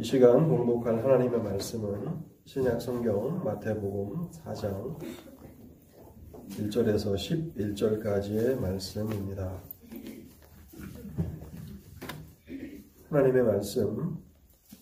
[0.00, 4.98] 이 시간 봉독할 하나님의 말씀은 신약 성경 마태복음 4장
[6.48, 7.14] 1절에서
[7.54, 9.62] 11절까지의 말씀입니다.
[13.10, 14.24] 하나님의 말씀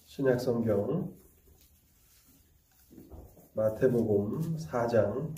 [0.05, 1.13] 신약 성경
[3.55, 5.35] 마태복음 4장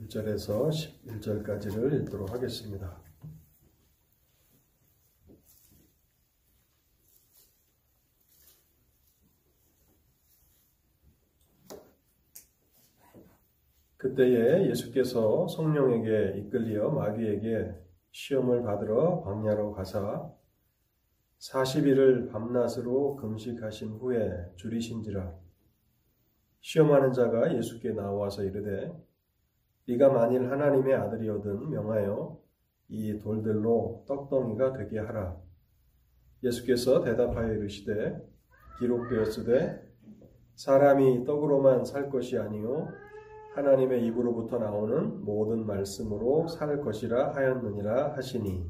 [0.00, 3.03] 1절에서 11절까지를 읽도록 하겠습니다.
[14.04, 17.72] 그때에 예수께서 성령에게 이끌리어 마귀에게
[18.10, 20.30] 시험을 받으러 광야로 가사
[21.38, 25.32] 40일을 밤낮으로 금식하신 후에 줄이신지라
[26.60, 28.92] 시험하는 자가 예수께 나와서 이르되
[29.88, 32.38] 네가 만일 하나님의 아들이거든 명하여
[32.88, 35.40] 이 돌들로 떡덩이가 되게 하라.
[36.42, 38.18] 예수께서 대답하여 이르시되
[38.80, 39.82] 기록되었으되
[40.56, 42.92] 사람이 떡으로만 살 것이 아니요
[43.54, 48.66] 하나님의 입으로부터 나오는 모든 말씀으로 살 것이라 하였느니라 하시니.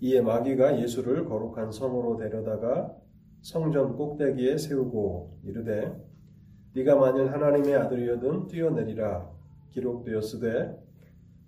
[0.00, 2.96] 이에 마귀가 예수를 거룩한 성으로 데려다가
[3.42, 5.94] 성전 꼭대기에 세우고 이르되
[6.74, 9.30] 네가 만일 하나님의 아들이여든 뛰어내리라
[9.70, 10.76] 기록되었으되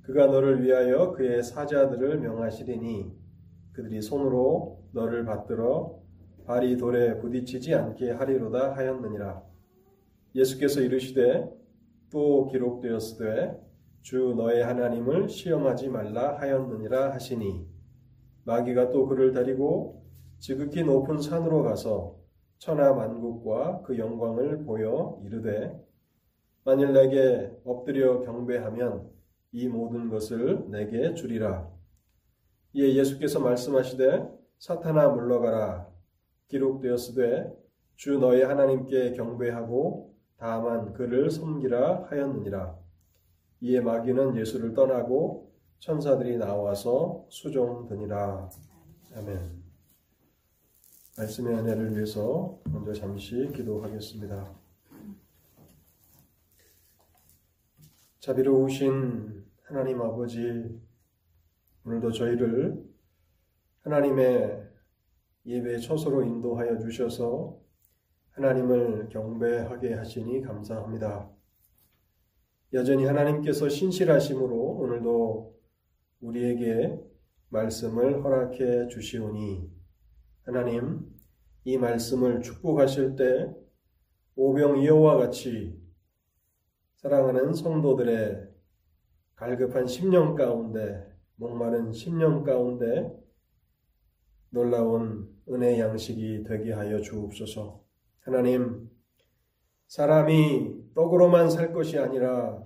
[0.03, 3.13] 그가 너를 위하여 그의 사자들을 명하시리니
[3.73, 5.99] 그들이 손으로 너를 받들어
[6.47, 9.43] 발이 돌에 부딪히지 않게 하리로다 하였느니라.
[10.37, 11.66] 예수께서 이르시되
[12.11, 13.61] 또 기록되었으되
[14.03, 17.67] 주 너의 하나님을 시험하지 말라 하였느니라 하시니
[18.45, 20.05] 마귀가 또 그를 데리고
[20.39, 22.17] 지극히 높은 산으로 가서
[22.59, 25.73] 천하 만국과 그 영광을 보여 이르되
[26.65, 29.11] 만일 내게 엎드려 경배하면
[29.53, 31.69] 이 모든 것을 내게 주리라.
[32.73, 35.89] 이에 예수께서 말씀하시되 사탄아 물러가라
[36.49, 37.53] 기록되었으되
[37.95, 42.79] 주 너의 하나님께 경배하고 다만 그를 섬기라 하였느니라.
[43.61, 48.51] 이에 마귀는 예수를 떠나고 천사들이 나와서 수종드니라.
[49.17, 49.63] 아멘.
[51.17, 54.55] 말씀의 은혜를 위해서 먼저 잠시 기도하겠습니다.
[58.21, 60.81] 자비로우신 하나님 아버지,
[61.87, 62.85] 오늘도 저희를
[63.83, 64.69] 하나님의
[65.47, 67.59] 예배 처소로 인도하여 주셔서
[68.37, 71.31] 하나님을 경배하게 하시니 감사합니다.
[72.75, 75.59] 여전히 하나님께서 신실하심으로 오늘도
[76.21, 77.01] 우리에게
[77.49, 79.71] 말씀을 허락해 주시오니
[80.43, 81.11] 하나님
[81.65, 83.55] 이 말씀을 축복하실 때
[84.35, 85.81] 오병이어와 같이
[86.97, 88.51] 사랑하는 성도들의
[89.37, 93.11] 갈급한 심령 가운데 목마른 심령 가운데
[94.51, 97.86] 놀라운 은혜 양식이 되게 하여 주옵소서.
[98.27, 98.91] 하나님,
[99.87, 102.61] 사람이 떡으로만 살 것이 아니라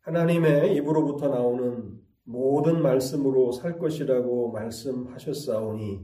[0.00, 6.02] 하나님의 입으로부터 나오는 모든 말씀으로 살 것이라고 말씀하셨사오니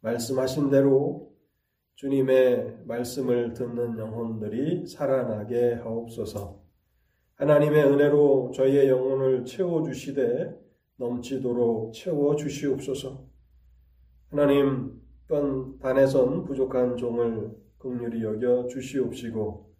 [0.00, 1.34] 말씀하신 대로
[1.96, 6.62] 주님의 말씀을 듣는 영혼들이 살아나게 하옵소서.
[7.34, 10.58] 하나님의 은혜로 저희의 영혼을 채워주시되
[10.96, 13.26] 넘치도록 채워주시옵소서.
[14.30, 19.74] 하나님, 떤 단에선 부족한 종을 극률이 여겨 주시옵시고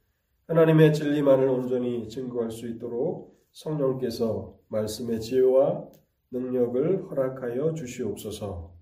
[0.46, 5.88] 하나님의 진리만을 온전히 증거할 수 있도록 성령께서 말씀의 지혜와
[6.30, 8.74] 능력을 허락하여 주시옵소서.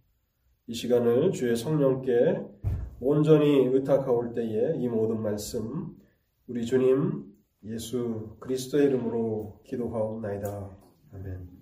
[0.69, 2.41] 이 시간을 주의 성령께
[3.01, 5.97] 온전히 의탁하올 때에 이 모든 말씀
[6.49, 7.25] 우리 주님
[7.65, 10.77] 예수 그리스도의 이름으로 기도하옵나이다.
[11.15, 11.56] 아멘.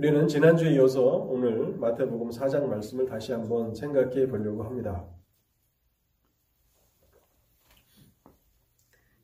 [0.00, 5.06] 우리는 지난주에 이어서 오늘 마태복음 4장 말씀을 다시 한번 생각해 보려고 합니다.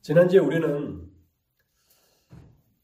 [0.03, 1.10] 지난주에 우리는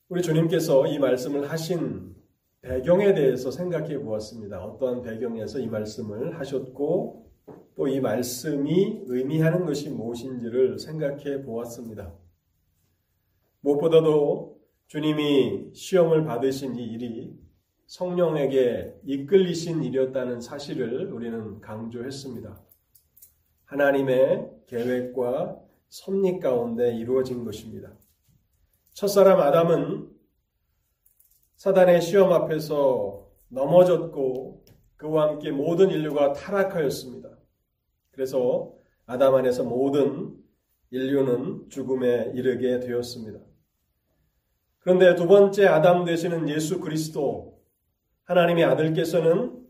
[0.08, 2.16] 우리 주님께서 이 말씀을 하신
[2.62, 4.64] 배경에 대해서 생각해 보았습니다.
[4.64, 7.30] 어떠한 배경에서 이 말씀을 하셨고
[7.74, 12.14] 또 이 말씀이 의미하는 것이 무엇인지를 생각해 보았습니다.
[13.60, 17.51] 무엇보다도 주님이 시험을 받으신 이 일이
[17.86, 22.60] 성령에게 이끌리신 일이었다는 사실을 우리는 강조했습니다.
[23.64, 25.58] 하나님의 계획과
[25.88, 27.92] 섭리 가운데 이루어진 것입니다.
[28.94, 30.10] 첫사람 아담은
[31.56, 34.64] 사단의 시험 앞에서 넘어졌고
[34.96, 37.28] 그와 함께 모든 인류가 타락하였습니다.
[38.10, 38.72] 그래서
[39.06, 40.36] 아담 안에서 모든
[40.90, 43.38] 인류는 죽음에 이르게 되었습니다.
[44.78, 47.61] 그런데 두 번째 아담 되시는 예수 그리스도
[48.24, 49.62] 하나님의 아들께서는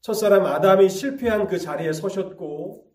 [0.00, 2.86] 첫사람 아담이 실패한 그 자리에 서셨고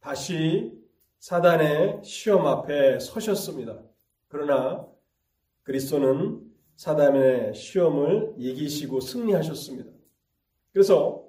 [0.00, 0.72] 다시
[1.18, 3.80] 사단의 시험 앞에 서셨습니다.
[4.28, 4.86] 그러나
[5.62, 6.40] 그리스도는
[6.76, 9.90] 사단의 시험을 이기시고 승리하셨습니다.
[10.72, 11.24] 그래서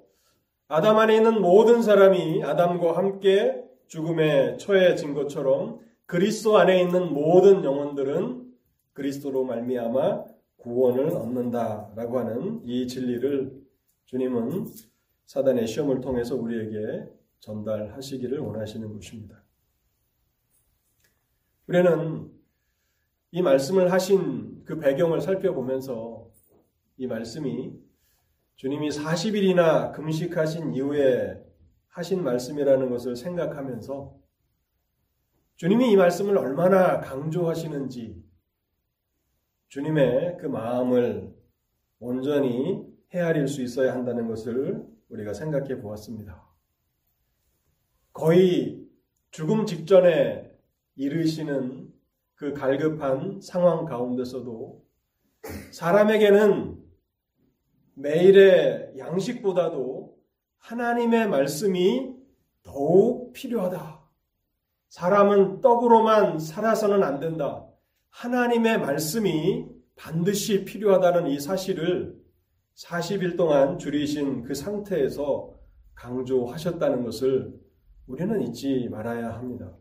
[0.68, 8.52] 아담 안에 있는 모든 사람이 아담과 함께 죽음에 처해진 것처럼 그리스도 안에 있는 모든 영혼들은
[8.92, 10.24] 그리스도로 말미암아
[10.64, 13.62] 구원을 얻는다라고 하는 이 진리를
[14.06, 14.66] 주님은
[15.26, 17.06] 사단의 시험을 통해서 우리에게
[17.40, 19.42] 전달하시기를 원하시는 것입니다.
[21.66, 22.32] 우리는
[23.30, 26.30] 이 말씀을 하신 그 배경을 살펴보면서
[26.96, 27.78] 이 말씀이
[28.56, 31.44] 주님이 40일이나 금식하신 이후에
[31.88, 34.16] 하신 말씀이라는 것을 생각하면서
[35.56, 38.23] 주님이 이 말씀을 얼마나 강조하시는지
[39.68, 41.34] 주님의 그 마음을
[41.98, 46.42] 온전히 헤아릴 수 있어야 한다는 것을 우리가 생각해 보았습니다.
[48.12, 48.84] 거의
[49.30, 50.50] 죽음 직전에
[50.96, 51.92] 이르시는
[52.34, 54.84] 그 갈급한 상황 가운데서도
[55.72, 56.82] 사람에게는
[57.94, 60.16] 매일의 양식보다도
[60.58, 62.14] 하나님의 말씀이
[62.62, 64.02] 더욱 필요하다.
[64.88, 67.66] 사람은 떡으로만 살아서는 안 된다.
[68.14, 69.66] 하나님의 말씀이
[69.96, 72.16] 반드시 필요하다는 이 사실을
[72.76, 75.52] 40일 동안 줄이신 그 상태에서
[75.94, 77.60] 강조하셨다는 것을
[78.06, 79.76] 우리는 잊지 말아야 합니다.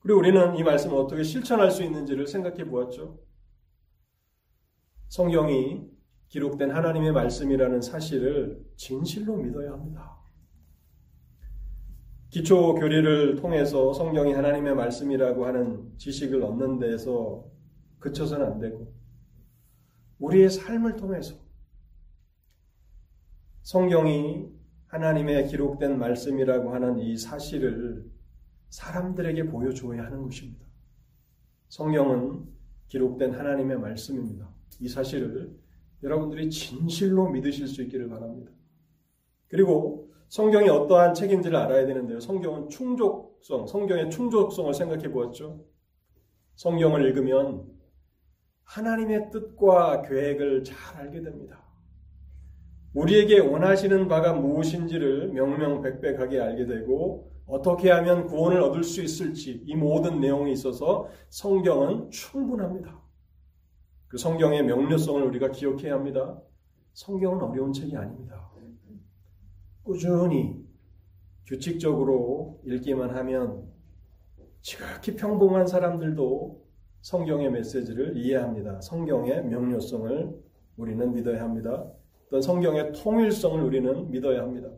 [0.00, 3.20] 그리고 우리는 이 말씀을 어떻게 실천할 수 있는지를 생각해 보았죠.
[5.08, 5.82] 성경이
[6.28, 10.17] 기록된 하나님의 말씀이라는 사실을 진실로 믿어야 합니다.
[12.30, 17.46] 기초 교리를 통해서 성경이 하나님의 말씀이라고 하는 지식을 얻는 데에서
[18.00, 18.92] 그쳐서는 안 되고
[20.18, 21.36] 우리의 삶을 통해서
[23.62, 24.46] 성경이
[24.88, 28.10] 하나님의 기록된 말씀이라고 하는 이 사실을
[28.68, 30.66] 사람들에게 보여줘야 하는 것입니다.
[31.68, 32.46] 성경은
[32.88, 34.50] 기록된 하나님의 말씀입니다.
[34.80, 35.56] 이 사실을
[36.02, 38.50] 여러분들이 진실로 믿으실 수 있기를 바랍니다.
[39.48, 42.20] 그리고 성경이 어떠한 책인지를 알아야 되는데요.
[42.20, 45.64] 성경은 충족성, 성경의 충족성을 생각해 보았죠.
[46.56, 47.66] 성경을 읽으면
[48.64, 51.64] 하나님의 뜻과 계획을 잘 알게 됩니다.
[52.94, 60.20] 우리에게 원하시는 바가 무엇인지를 명명백백하게 알게 되고 어떻게 하면 구원을 얻을 수 있을지 이 모든
[60.20, 63.00] 내용에 있어서 성경은 충분합니다.
[64.08, 66.38] 그 성경의 명료성을 우리가 기억해야 합니다.
[66.92, 68.50] 성경은 어려운 책이 아닙니다.
[69.88, 70.54] 꾸준히
[71.46, 73.72] 규칙적으로 읽기만 하면
[74.60, 76.62] 지극히 평범한 사람들도
[77.00, 78.82] 성경의 메시지를 이해합니다.
[78.82, 80.42] 성경의 명료성을
[80.76, 81.90] 우리는 믿어야 합니다.
[82.26, 84.68] 어떤 성경의 통일성을 우리는 믿어야 합니다.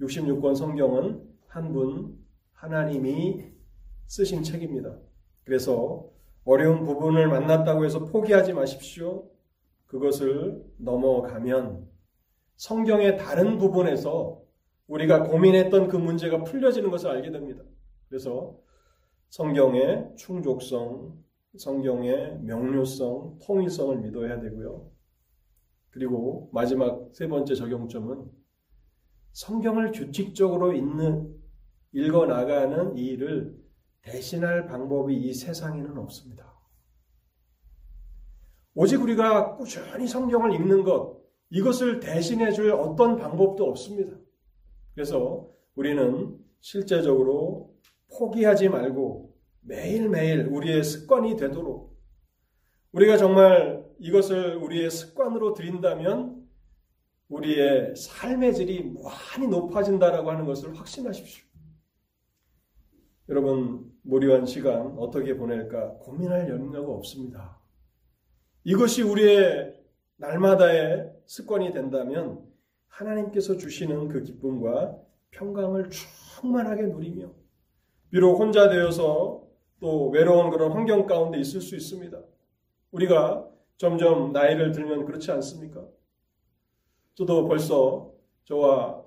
[0.00, 2.18] 66권 성경은 한 분
[2.54, 3.52] 하나님이
[4.06, 4.98] 쓰신 책입니다.
[5.44, 6.10] 그래서
[6.44, 9.30] 어려운 부분을 만났다고 해서 포기하지 마십시오.
[9.86, 11.88] 그것을 넘어가면
[12.60, 14.38] 성경의 다른 부분에서
[14.86, 17.64] 우리가 고민했던 그 문제가 풀려지는 것을 알게 됩니다.
[18.06, 18.54] 그래서
[19.30, 21.24] 성경의 충족성,
[21.56, 24.90] 성경의 명료성, 통일성을 믿어야 되고요.
[25.88, 28.30] 그리고 마지막 세 번째 적용점은
[29.32, 31.34] 성경을 규칙적으로 읽는,
[31.92, 33.58] 읽어 나가는 이 일을
[34.02, 36.54] 대신할 방법이 이 세상에는 없습니다.
[38.74, 41.19] 오직 우리가 꾸준히 성경을 읽는 것,
[41.50, 44.16] 이것을 대신해 줄 어떤 방법도 없습니다.
[44.94, 47.74] 그래서 우리는 실제적으로
[48.16, 51.98] 포기하지 말고 매일매일 우리의 습관이 되도록
[52.92, 56.48] 우리가 정말 이것을 우리의 습관으로 들인다면
[57.28, 61.44] 우리의 삶의 질이 무한히 높아진다라고 하는 것을 확신하십시오.
[63.28, 67.60] 여러분, 무료한 시간 어떻게 보낼까 고민할 염려가 없습니다.
[68.64, 69.76] 이것이 우리의
[70.16, 72.44] 날마다의 습관이 된다면
[72.88, 77.30] 하나님께서 주시는 그 기쁨과 평강을 충만하게 누리며
[78.10, 79.46] 비록 혼자 되어서
[79.78, 82.20] 또 외로운 그런 환경 가운데 있을 수 있습니다.
[82.90, 85.86] 우리가 점점 나이를 들면 그렇지 않습니까?
[87.14, 88.12] 저도 벌써
[88.46, 89.04] 저와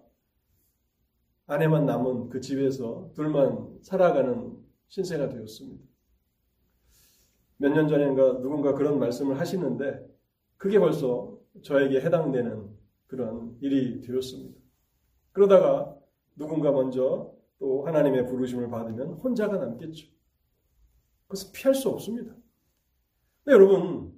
[1.48, 5.84] 아내만 남은 그 집에서 둘만 살아가는 신세가 되었습니다.
[7.58, 10.08] 몇 년 전인가 누군가 그런 말씀을 하시는데
[10.56, 12.70] 그게 벌써 저에게 해당되는
[13.08, 14.60] 그런 일이 되었습니다.
[15.32, 15.96] 그러다가
[16.36, 20.08] 누군가 먼저 또 하나님의 부르심을 받으면 혼자가 남겠죠.
[21.28, 22.36] 그것을 피할 수 없습니다.
[23.48, 24.14] 여러분,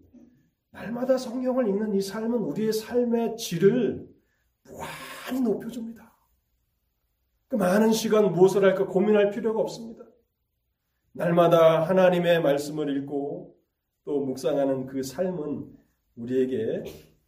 [0.71, 4.07] 날마다 성경을 읽는 이 삶은 우리의 삶의 질을
[4.63, 6.13] 무한히 높여줍니다.
[7.47, 10.03] 그 많은 시간 무엇을 할까 고민할 필요가 없습니다.
[11.13, 13.55] 날마다 하나님의 말씀을 읽고
[14.03, 15.73] 또 묵상하는 그 삶은
[16.17, 16.83] 우리에게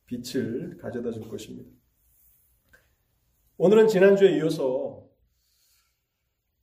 [0.08, 1.70] 빛을 가져다 줄 것입니다.
[3.58, 5.08] 오늘은 지난주에 이어서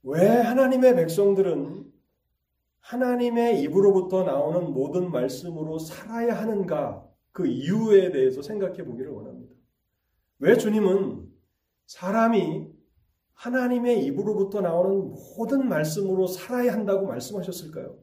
[0.02, 1.92] 왜 하나님의 백성들은
[2.80, 9.54] 하나님의 입으로부터 나오는 모든 말씀으로 살아야 하는가 그 이유에 대해서 생각해 보기를 원합니다.
[10.38, 11.32] 왜 주님은
[11.86, 12.68] 사람이
[13.32, 17.98] 하나님의 입으로부터 나오는 모든 말씀으로 살아야 한다고 말씀하셨을까요?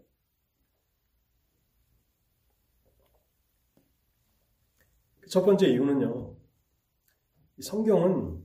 [5.31, 6.35] 첫 번째 이유는요.
[7.61, 8.43] 성경은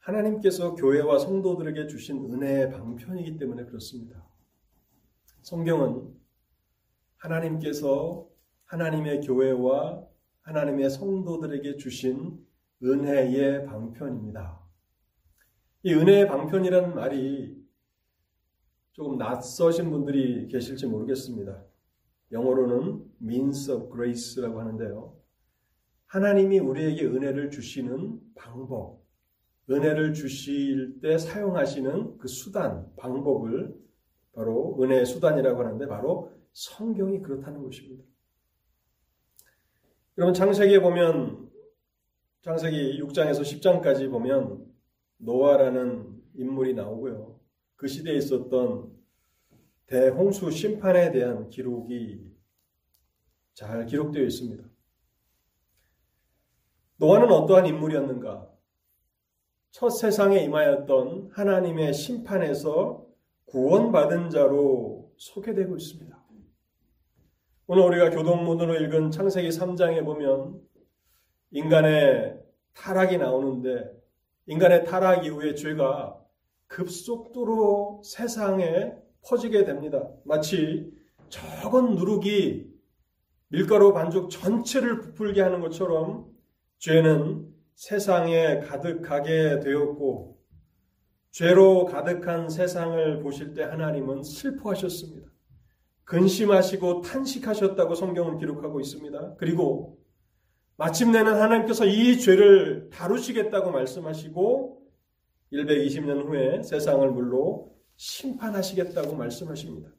[0.00, 4.26] 하나님께서 교회와 성도들에게 주신 은혜의 방편이기 때문에 그렇습니다.
[5.42, 6.12] 성경은
[7.18, 8.28] 하나님께서
[8.64, 10.04] 하나님의 교회와
[10.40, 12.44] 하나님의 성도들에게 주신
[12.82, 14.60] 은혜의 방편입니다.
[15.84, 17.64] 이 은혜의 방편이라는 말이
[18.90, 21.62] 조금 낯서신 분들이 계실지 모르겠습니다.
[22.32, 25.27] 영어로는 means of grace라고 하는데요.
[26.08, 29.02] 하나님이 우리에게 은혜를 주시는 방법,
[29.70, 33.74] 은혜를 주실 때 사용하시는 그 수단, 방법을
[34.32, 38.02] 바로 은혜의 수단이라고 하는데 바로 성경이 그렇다는 것입니다.
[40.16, 41.50] 여러분 창세기에 보면
[42.40, 44.66] 창세기 6장에서 10장까지 보면
[45.18, 47.38] 노아라는 인물이 나오고요.
[47.76, 48.96] 그 시대에 있었던
[49.86, 52.32] 대홍수 심판에 대한 기록이
[53.52, 54.77] 잘 기록되어 있습니다.
[56.98, 58.48] 노아는 어떠한 인물이었는가?
[59.70, 63.06] 첫 세상에 임하였던 하나님의 심판에서
[63.46, 66.18] 구원받은 자로 소개되고 있습니다.
[67.68, 70.60] 오늘 우리가 교동문으로 읽은 창세기 3장에 보면
[71.52, 72.40] 인간의
[72.74, 73.92] 타락이 나오는데
[74.46, 76.18] 인간의 타락 이후에 죄가
[76.66, 80.08] 급속도로 세상에 퍼지게 됩니다.
[80.24, 80.92] 마치
[81.28, 82.66] 적은 누룩이
[83.50, 86.37] 밀가루 반죽 전체를 부풀게 하는 것처럼
[86.78, 90.38] 죄는 세상에 가득하게 되었고
[91.30, 95.28] 죄로 가득한 세상을 보실 때 하나님은 슬퍼하셨습니다.
[96.04, 99.34] 근심하시고 탄식하셨다고 성경은 기록하고 있습니다.
[99.36, 99.98] 그리고
[100.76, 104.82] 마침내는 하나님께서 이 죄를 다루시겠다고 말씀하시고
[105.52, 109.90] 120년 후에 세상을 물로 심판하시겠다고 말씀하십니다.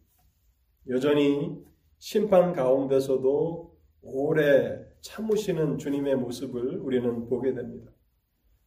[0.90, 1.58] 여전히
[1.98, 3.69] 심판 가운데서도
[4.02, 7.92] 오래 참으시는 주님의 모습을 우리는 보게 됩니다.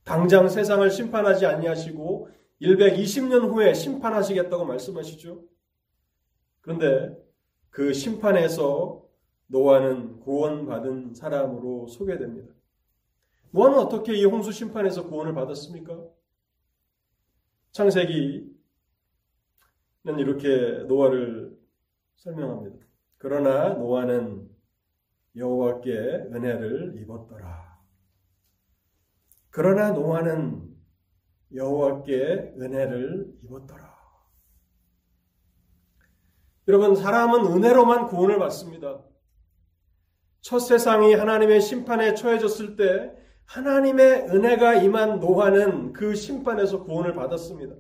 [0.05, 2.29] 당장 세상을 심판하지 아니하시고
[2.61, 5.45] 120년 후에 심판하시겠다고 말씀하시죠.
[6.61, 7.17] 그런데
[7.71, 9.05] 그 심판에서
[9.47, 12.55] 노아는 구원받은 사람으로 소개됩니다.
[13.51, 16.03] 노아는 어떻게 이 홍수 심판에서 구원을 받았습니까?
[17.73, 18.55] 창세기는
[20.19, 21.59] 이렇게 노아를
[22.17, 22.87] 설명합니다.
[23.19, 24.52] 그러나 노아는
[25.37, 25.91] 여호와께
[26.33, 27.79] 은혜를 입었더라.
[29.51, 30.73] 그러나 노아는
[31.55, 33.93] 여호와께 은혜를 입었더라.
[36.69, 39.03] 여러분 사람은 은혜로만 구원을 받습니다.
[40.41, 43.13] 첫 세상이 하나님의 심판에 처해졌을 때
[43.47, 47.75] 하나님의 은혜가 임한 노아는 그 심판에서 구원을 받았습니다.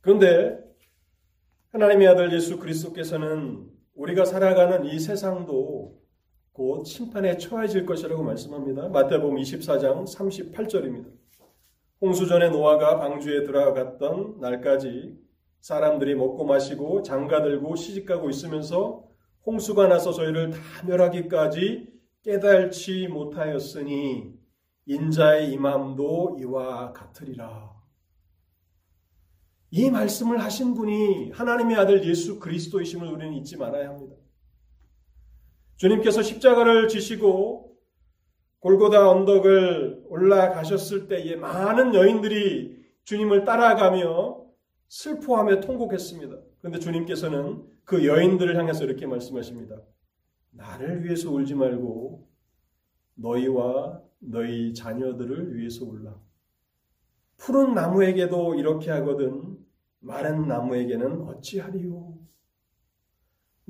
[0.00, 0.58] 그런데
[1.72, 5.99] 하나님의 아들 예수 그리스도께서는 우리가 살아가는 이 세상도
[6.52, 8.88] 곧 심판에 처해질 것이라고 말씀합니다.
[8.88, 11.10] 마태복음 24장 38절입니다.
[12.00, 15.18] 홍수 전에 노아가 방주에 들어갔던 날까지
[15.60, 19.04] 사람들이 먹고 마시고 장가 들고 시집가고 있으면서
[19.46, 21.88] 홍수가 나서 저희를 다 멸하기까지
[22.22, 24.34] 깨달지 못하였으니
[24.86, 27.70] 인자의 임함도 이와 같으리라.
[29.70, 34.16] 이 말씀을 하신 분이 하나님의 아들 예수 그리스도이심을 우리는 잊지 말아야 합니다.
[35.80, 37.74] 주님께서 십자가를 지시고
[38.58, 44.44] 골고다 언덕을 올라가셨을 때에 많은 여인들이 주님을 따라가며
[44.88, 46.36] 슬퍼하며 통곡했습니다.
[46.58, 49.80] 그런데 주님께서는 그 여인들을 향해서 이렇게 말씀하십니다.
[50.50, 52.28] 나를 위해서 울지 말고
[53.14, 56.14] 너희와 너희 자녀들을 위해서 울라.
[57.38, 59.56] 푸른 나무에게도 이렇게 하거든
[60.00, 62.19] 마른 나무에게는 어찌하리요.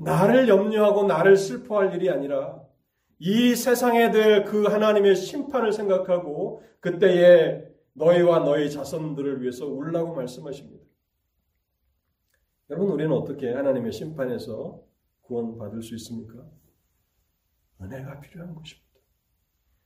[0.03, 2.61] 나를 염려하고 나를 슬퍼할 일이 아니라
[3.19, 10.83] 이 세상에 될 그 하나님의 심판을 생각하고 그때에 너희와 너희 자손들을 위해서 울라고 말씀하십니다.
[12.69, 14.81] 여러분 우리는 어떻게 하나님의 심판에서
[15.21, 16.45] 구원받을 수 있습니까?
[17.81, 18.87] 은혜가 필요한 것입니다.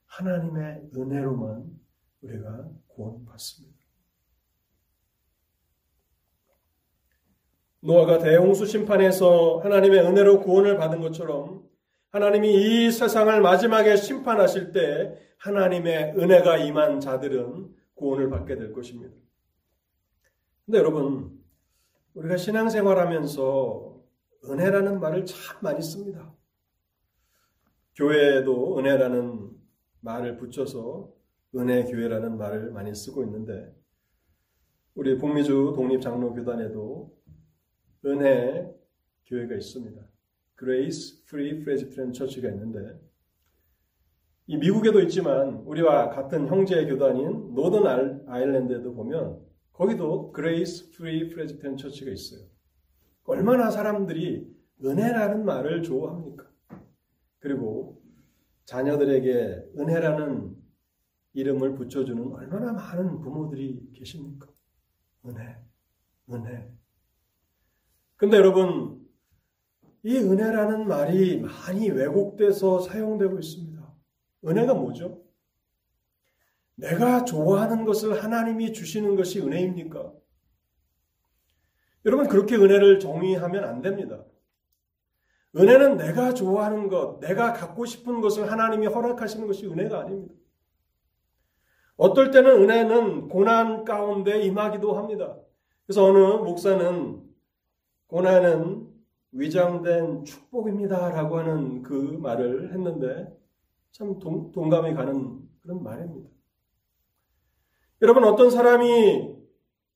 [0.06, 1.66] 하나님의 은혜로만
[2.22, 3.75] 우리가 구원받습니다.
[7.86, 11.64] 노아가 대홍수 심판에서 하나님의 은혜로 구원을 받은 것처럼
[12.10, 19.14] 하나님이 이 세상을 마지막에 심판하실 때 하나님의 은혜가 임한 자들은 구원을 받게 될 것입니다.
[20.66, 21.40] 근데 여러분,
[22.16, 24.02] 우리가 신앙생활 하면서
[24.46, 26.34] 은혜라는 말을 참 많이 씁니다.
[27.96, 29.52] 교회에도 은혜라는
[30.00, 31.12] 말을 붙여서
[31.56, 33.76] 은혜 교회라는 말을 많이 쓰고 있는데
[34.96, 37.15] 우리 북미주 독립장로교단에도
[38.06, 38.72] 은혜
[39.26, 40.02] 교회가 있습니다.
[40.58, 43.00] Grace Free Presbyterian Church가 있는데
[44.48, 49.44] 이 미국에도 있지만 우리와 같은 형제 교단인 노던 아일랜드에도 보면
[49.74, 52.48] 거기도 Grace Free Presbyterian Church가 있어요.
[53.24, 56.50] 얼마나 사람들이 은혜라는 말을 좋아합니까?
[57.40, 58.02] 그리고
[58.66, 60.56] 자녀들에게 은혜라는
[61.34, 64.48] 이름을 붙여주는 얼마나 많은 부모들이 계십니까?
[65.26, 65.58] 은혜,
[66.32, 66.72] 은혜.
[68.18, 69.06] 근데 여러분,
[70.04, 73.76] 이 은혜라는 말이 많이 왜곡돼서 사용되고 있습니다.
[74.46, 75.24] 은혜가 뭐죠?
[76.76, 80.14] 내가 좋아하는 것을 하나님이 주시는 것이 은혜입니까?
[82.06, 84.24] 여러분, 그렇게 은혜를 정의하면 안 됩니다.
[85.58, 90.36] 은혜는 내가 좋아하는 것, 내가 갖고 싶은 것을 하나님이 허락하시는 것이 은혜가 아닙니다.
[91.98, 95.38] 어떨 때는 은혜는 고난 가운데 임하기도 합니다.
[95.86, 97.25] 그래서 어느 목사는
[98.08, 98.88] 고난은
[99.32, 103.28] 위장된 축복입니다 라고 하는 그 말을 했는데
[103.92, 106.30] 참 동, 동감이 가는 그런 말입니다.
[108.02, 109.36] 여러분 어떤 사람이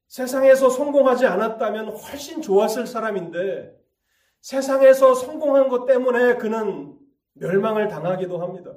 [0.08, 3.78] 세상에서 성공하지 않았다면 훨씬 좋았을 사람인데
[4.42, 6.98] 세상에서 성공한 것 때문에 그는
[7.34, 8.74] 멸망을 당하기도 합니다.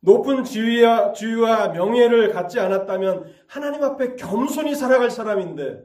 [0.00, 5.82] 높은 지위와, 지위와 명예를 갖지 않았다면 하나님 앞에 겸손히 살아갈 사람인데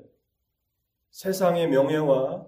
[1.14, 2.44] 세상의 명예와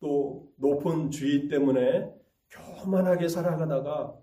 [0.00, 2.10] 또 높은 주의 때문에
[2.48, 4.16] 교만하게 살아가다가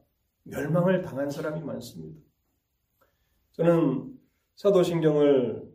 [0.44, 2.20] 멸망을 당한 사람이 많습니다.
[3.52, 4.20] 저는
[4.56, 5.72] 사도신경을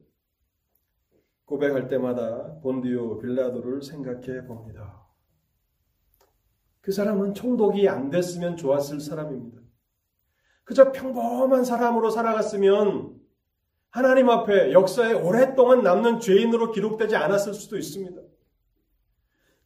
[1.45, 5.07] 고백할 때마다 본디오 빌라도를 생각해 봅니다.
[6.81, 9.61] 그 사람은 총독이 안 됐으면 좋았을 사람입니다.
[10.65, 13.22] 그저 평범한 사람으로 살아갔으면
[13.93, 18.23] 하나님 앞에 역사에 오랫동안 남는 죄인으로 기록되지 않았을 수도 있습니다.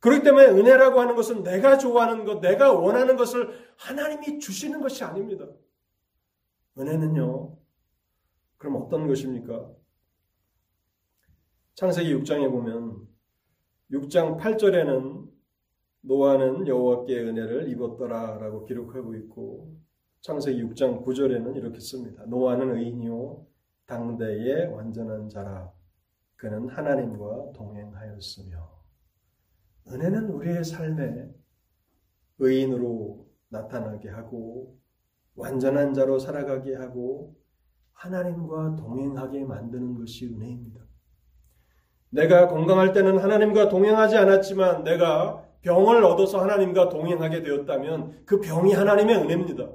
[0.01, 5.47] 그렇기 때문에 은혜라고 하는 것은 내가 좋아하는 것, 내가 원하는 것을 하나님이 주시는 것이 아닙니다.
[6.77, 7.57] 은혜는요,
[8.59, 9.71] 그럼 어떤 것입니까?
[11.75, 13.07] 창세기 6장에 보면
[13.93, 15.29] 6장 8절에는
[16.01, 19.77] 노아는 여호와께 은혜를 입었더라라고 기록하고 있고
[20.23, 22.25] 창세기 6장 9절에는 이렇게 씁니다.
[22.27, 23.47] 노아는 의인이요
[23.87, 25.72] 당대의 완전한 자라
[26.37, 28.77] 그는 하나님과 동행하였으며
[29.88, 31.31] 은혜는 우리의 삶에
[32.38, 34.77] 의인으로 나타나게 하고
[35.35, 37.37] 완전한 자로 살아가게 하고
[37.92, 40.81] 하나님과 동행하게 만드는 것이 은혜입니다.
[42.11, 49.16] 내가 건강할 때는 하나님과 동행하지 않았지만 내가 병을 얻어서 하나님과 동행하게 되었다면 그 병이 하나님의
[49.16, 49.68] 은혜입니다.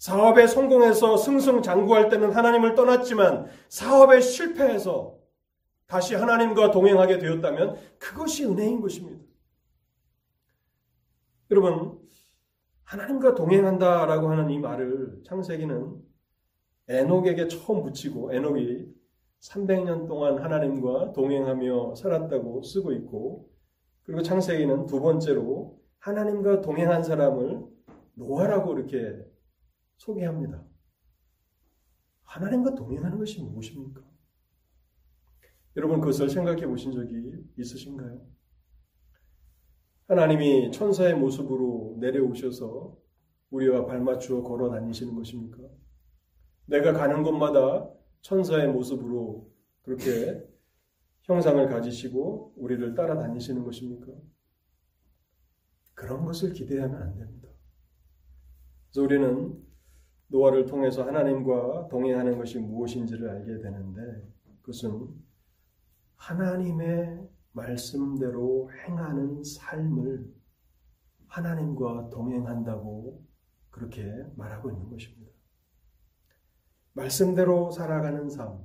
[0.00, 5.18] 사업에 성공해서 승승장구할 때는 하나님을 떠났지만 사업에 실패해서
[5.86, 9.22] 다시 하나님과 동행하게 되었다면 그것이 은혜인 것입니다.
[11.50, 11.98] 여러분,
[12.84, 16.02] 하나님과 동행한다라고 하는 이 말을 창세기는
[16.88, 18.86] 에녹에게 처음 붙이고 에녹이
[19.40, 23.50] 300년 동안 하나님과 동행하며 살았다고 쓰고 있고
[24.04, 27.66] 그리고 창세기는 두 번째로 하나님과 동행한 사람을
[28.14, 29.29] 노아라고 이렇게
[30.00, 30.64] 소개합니다.
[32.22, 34.02] 하나님과 동행하는 것이 무엇입니까?
[35.76, 38.26] 여러분 그것을 생각해 보신 적이 있으신가요?
[40.08, 42.96] 하나님이 천사의 모습으로 내려오셔서
[43.50, 45.58] 우리와 발맞추어 걸어 다니시는 것입니까?
[46.66, 47.90] 내가 가는 곳마다
[48.22, 49.50] 천사의 모습으로
[49.82, 50.44] 그렇게
[51.22, 54.06] 형상을 가지시고 우리를 따라다니시는 것입니까?
[55.94, 57.48] 그런 것을 기대하면 안 됩니다.
[58.88, 59.69] 그래서 우리는
[60.30, 64.00] 노아를 통해서 하나님과 동행하는 것이 무엇인지를 알게 되는데
[64.62, 65.08] 그것은
[66.16, 70.32] 하나님의 말씀대로 행하는 삶을
[71.26, 73.24] 하나님과 동행한다고
[73.70, 74.04] 그렇게
[74.36, 75.30] 말하고 있는 것입니다.
[76.92, 78.64] 말씀대로 살아가는 삶,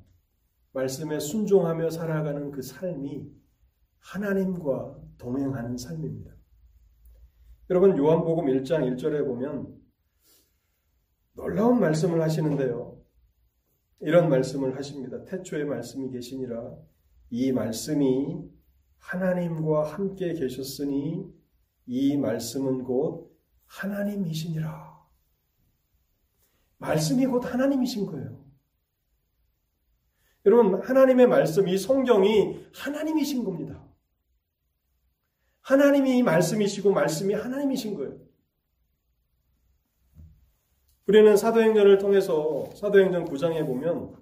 [0.74, 3.32] 말씀에 순종하며 살아가는 그 삶이
[4.00, 6.32] 하나님과 동행하는 삶입니다.
[7.70, 9.75] 여러분 요한복음 1장 1절에 보면
[11.36, 13.02] 놀라운 말씀을 하시는데요.
[14.00, 15.24] 이런 말씀을 하십니다.
[15.26, 16.76] 태초에 말씀이 계시니라.
[17.30, 18.44] 이 말씀이
[18.98, 21.26] 하나님과 함께 계셨으니
[21.86, 24.96] 이 말씀은 곧 하나님이시니라.
[26.78, 28.44] 말씀이 곧 하나님이신 거예요.
[30.46, 33.84] 여러분, 하나님의 말씀, 이 성경이 하나님이신 겁니다.
[35.62, 38.20] 하나님이 말씀이시고 말씀이 하나님이신 거예요.
[41.08, 44.16] 우리는 사도행전을 통해서 사도행전 9장에 보면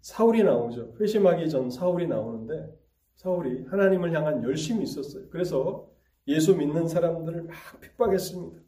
[0.00, 0.94] 사울이 나오죠.
[1.00, 2.72] 회심하기 전 사울이 나오는데
[3.16, 5.28] 사울이 하나님을 향한 열심이 있었어요.
[5.30, 5.90] 그래서
[6.28, 8.62] 예수 믿는 사람들을 막 핍박했습니다.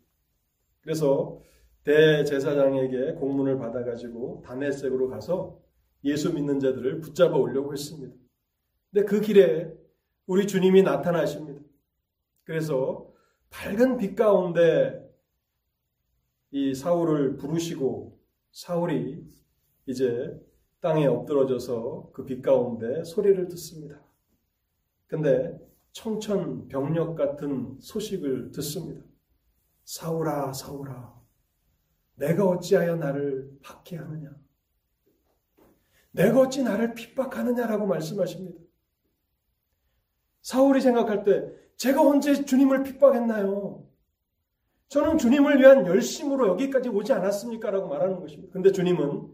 [0.80, 1.40] 그래서
[1.84, 5.60] 대제사장에게 공문을 받아가지고 다메섹으로 가서
[6.02, 8.16] 예수 믿는 자들을 붙잡아 오려고 했습니다.
[8.90, 9.72] 근데 그 길에
[10.26, 11.60] 우리 주님이 나타나십니다.
[12.42, 13.08] 그래서
[13.50, 15.07] 밝은 빛 가운데
[16.50, 18.18] 이 사울을 부르시고
[18.52, 19.24] 사울이
[19.86, 20.38] 이제
[20.80, 24.00] 땅에 엎드러져서 그 빛 가운데 소리를 듣습니다.
[25.06, 25.58] 근데
[25.92, 29.02] 청천벽력 같은 소식을 듣습니다.
[29.84, 31.18] 사울아, 사울아,
[32.14, 34.36] 내가 어찌하여 나를 박해하느냐?
[36.10, 38.58] 내가 어찌 나를 핍박하느냐라고 말씀하십니다.
[40.42, 43.87] 사울이 생각할 때 제가 언제 주님을 핍박했나요?
[44.88, 47.70] 저는 주님을 위한 열심으로 여기까지 오지 않았습니까?
[47.70, 48.52] 라고 말하는 것입니다.
[48.52, 49.28] 근데 주님은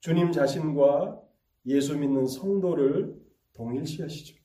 [0.00, 1.20] 주님 자신과
[1.66, 3.20] 예수 믿는 성도를
[3.54, 4.36] 동일시하시죠.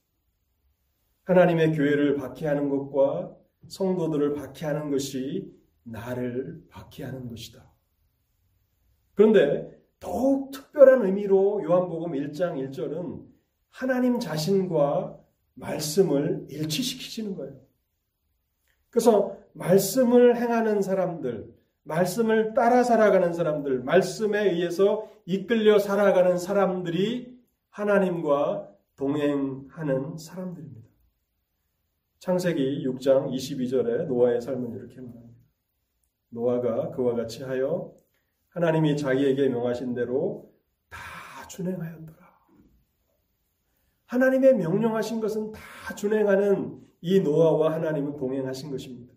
[1.24, 3.36] 하나님의 교회를 박해하는 것과
[3.68, 7.72] 성도들을 박해하는 것이 나를 박해하는 것이다.
[9.14, 13.24] 그런데 더욱 특별한 의미로 요한복음 1장 1절은
[13.70, 15.20] 하나님 자신과
[15.54, 17.62] 말씀을 일치시키시는 거예요.
[18.90, 30.18] 그래서 말씀을 행하는 사람들, 말씀을 따라 살아가는 사람들, 말씀에 의해서 이끌려 살아가는 사람들이 하나님과 동행하는
[30.18, 30.90] 사람들입니다.
[32.20, 35.32] 창세기 6장 22절에 노아의 삶은 이렇게 말합니다.
[36.30, 37.94] 노아가 그와 같이 하여
[38.50, 40.54] 하나님이 자기에게 명하신 대로
[40.90, 41.00] 다
[41.48, 42.22] 준행하였더라.
[44.06, 49.14] 하나님의 명령하신 것은 다 준행하는 이 노아와 하나님은 동행하신 것입니다.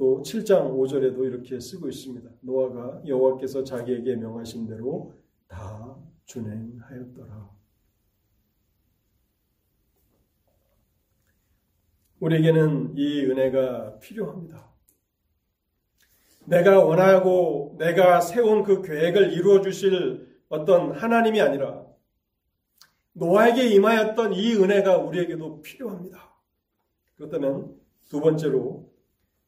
[0.00, 2.30] 또 7장 5절에도 이렇게 쓰고 있습니다.
[2.40, 5.12] 노아가 여호와께서 자기에게 명하신 대로
[5.46, 7.50] 다 준행하였더라.
[12.18, 14.72] 우리에게는 이 은혜가 필요합니다.
[16.46, 21.84] 내가 원하고 내가 세운 그 계획을 이루어 주실 어떤 하나님이 아니라
[23.12, 26.34] 노아에게 임하였던 이 은혜가 우리에게도 필요합니다.
[27.16, 28.89] 그렇다면 두 번째로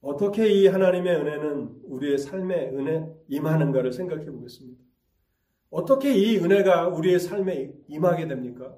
[0.02, 4.82] 어떻게 이 하나님의 은혜는 우리의 삶에 은혜 임하는가를 생각해 보겠습니다.
[5.70, 8.76] 어떻게 이 은혜가 우리의 삶에 임하게 됩니까?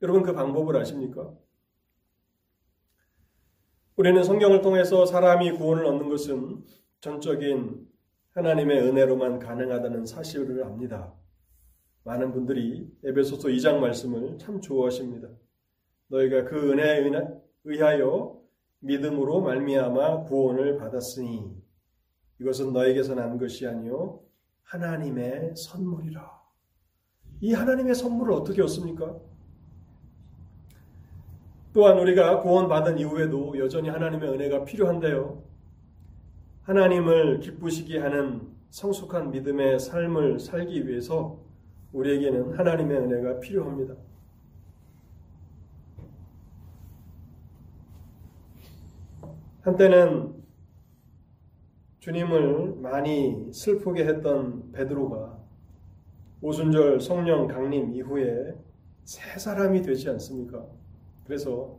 [0.00, 1.34] 여러분 그 방법을 아십니까?
[3.96, 6.64] 우리는 성경을 통해서 사람이 구원을 얻는 것은
[7.00, 7.86] 전적인
[8.30, 11.12] 하나님의 은혜로만 가능하다는 사실을 압니다.
[12.04, 15.28] 많은 분들이 에베소서 2장 말씀을 참 좋아하십니다.
[16.06, 17.10] 너희가 그 은혜에
[17.64, 18.39] 의하여
[18.80, 21.54] 믿음으로 말미암아 구원을 받았으니
[22.40, 24.20] 이것은 너에게서 난 것이 아니요
[24.64, 26.40] 하나님의 선물이라.
[27.40, 29.16] 이 하나님의 선물을 어떻게 얻습니까?
[31.72, 35.42] 또한 우리가 구원받은 이후에도 여전히 하나님의 은혜가 필요한데요.
[36.62, 41.40] 하나님을 기쁘시게 하는 성숙한 믿음의 삶을 살기 위해서
[41.92, 43.94] 우리에게는 하나님의 은혜가 필요합니다.
[49.62, 50.34] 한때는
[51.98, 55.38] 주님을 많이 슬프게 했던 베드로가
[56.40, 58.54] 오순절 성령 강림 이후에
[59.04, 60.64] 새 사람이 되지 않습니까?
[61.24, 61.78] 그래서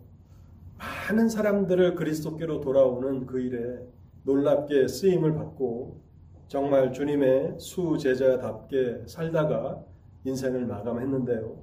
[0.77, 3.79] 많은 사람들을 그리스도께로 돌아오는 그 일에
[4.23, 5.99] 놀랍게 쓰임을 받고
[6.47, 9.83] 정말 주님의 수제자답게 살다가
[10.23, 11.57] 인생을 마감했는데요.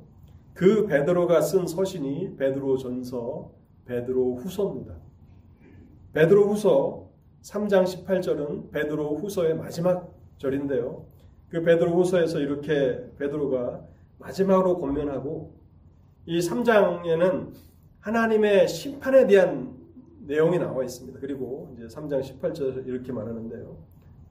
[0.54, 3.52] 그 베드로가 쓴 서신이 베드로 전서,
[3.85, 5.08] 베드로 후서입니다.
[6.12, 7.09] 베드로 후서
[7.42, 11.05] 3장 18절은 베드로 후서의 마지막 절인데요.
[11.49, 13.83] 그 베드로 후서에서 이렇게 베드로가
[14.18, 15.55] 마지막으로 권면하고
[16.27, 17.53] 이 3장에는
[18.01, 19.77] 하나님의 심판에 대한
[20.27, 21.21] 내용이 나와 있습니다.
[21.21, 23.77] 그리고 이제 3장 18절 이렇게 말하는데요.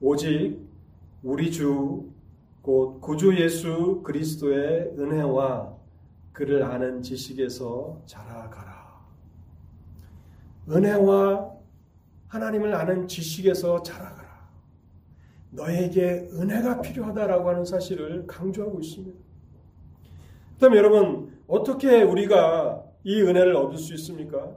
[0.00, 0.58] 오직
[1.22, 2.08] 우리 주,
[2.62, 5.76] 곧 구주 예수 그리스도의 은혜와
[6.32, 8.78] 그를 아는 지식에서 자라가라.
[10.70, 11.57] 은혜와
[12.28, 14.28] 하나님을 아는 지식에서 자라가라.
[15.50, 19.18] 너에게 은혜가 필요하다라고 하는 사실을 강조하고 있습니다.
[20.58, 24.56] 그럼 여러분, 어떻게 우리가 이 은혜를 얻을 수 있습니까?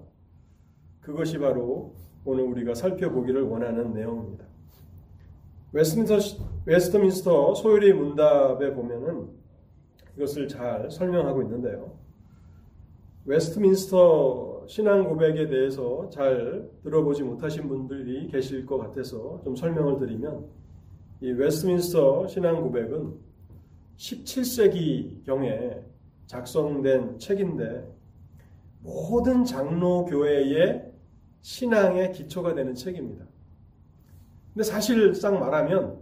[0.99, 4.45] 그것이 바로 오늘 우리가 살펴보기를 원하는 내용입니다.
[5.71, 9.29] 웨스트민스터, 웨스트민스터 소요리 문답에 보면은
[10.17, 11.97] 이것을 잘 설명하고 있는데요.
[13.25, 20.45] 웨스트민스터 신앙 고백에 대해서 잘 들어보지 못하신 분들이 계실 것 같아서 좀 설명을 드리면
[21.21, 23.13] 이 웨스트민스터 신앙 고백은
[23.97, 25.81] 17세기 경에
[26.25, 27.87] 작성된 책인데
[28.79, 30.91] 모든 장로 교회의
[31.41, 33.25] 신앙의 기초가 되는 책입니다.
[34.53, 35.99] 근데 사실상 말하면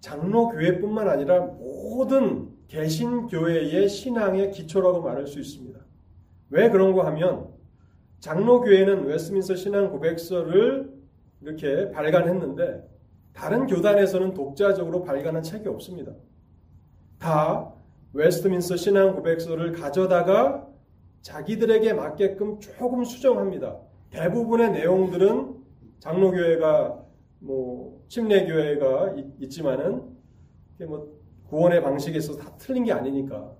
[0.00, 5.78] 장로 교회뿐만 아니라 모든 개신 교회의 신앙의 기초라고 말할 수 있습니다.
[6.50, 7.53] 왜 그런가 하면
[8.24, 10.90] 장로 교회는 웨스트민스터 신앙 고백서를
[11.42, 12.82] 이렇게 발간했는데
[13.34, 16.14] 다른 교단에서는 독자적으로 발간한 책이 없습니다.
[17.18, 17.70] 다
[18.14, 20.66] 웨스트민스터 신앙 고백서를 가져다가
[21.20, 23.78] 자기들에게 맞게끔 조금 수정합니다.
[24.08, 25.56] 대부분의 내용들은
[25.98, 27.04] 장로교회가
[27.40, 30.02] 뭐 침례교회가 있지만은
[30.88, 31.14] 뭐
[31.50, 33.52] 구원의 방식에 있어서 다 틀린 게 아니니까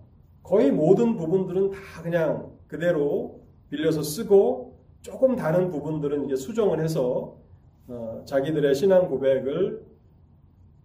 [0.43, 7.37] 거의 모든 부분들은 다 그냥 그대로 빌려서 쓰고 조금 다른 부분들은 이제 수정을 해서
[7.89, 9.85] 어, 자기들의 신앙 고백을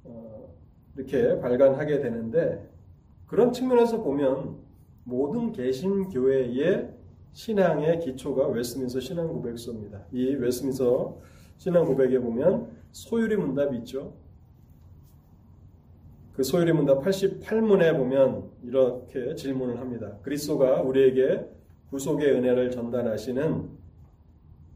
[0.03, 0.53] 어,
[0.95, 2.67] 이렇게 발간하게 되는데
[3.27, 4.57] 그런 측면에서 보면
[5.03, 6.89] 모든 개신교회의
[7.31, 10.03] 신앙의 기초가 웨스민서 신앙 고백서입니다.
[10.11, 11.19] 이 웨스민서
[11.57, 14.13] 신앙 고백에 보면 소유리 문답이 있죠.
[16.33, 20.17] 그 소유리 문답 88문에 보면 이렇게 질문을 합니다.
[20.21, 21.45] 그리스도가 우리에게
[21.89, 23.69] 구속의 은혜를 전달하시는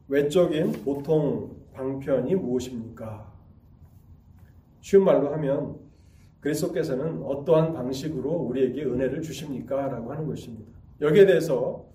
[0.08, 3.32] 외적인 보통 방편이 무엇입니까?
[4.82, 5.78] 쉬운 말로 하면
[6.42, 9.88] 그리스도께서는 어떠한 방식으로 우리에게 은혜를 주십니까?
[9.88, 10.72] 라고 하는 것입니다.
[11.02, 11.86] 여기에 대해서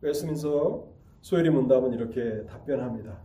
[0.00, 0.86] 웨스민서
[1.22, 3.18] 소요리 문답은 이렇게 답변합니다.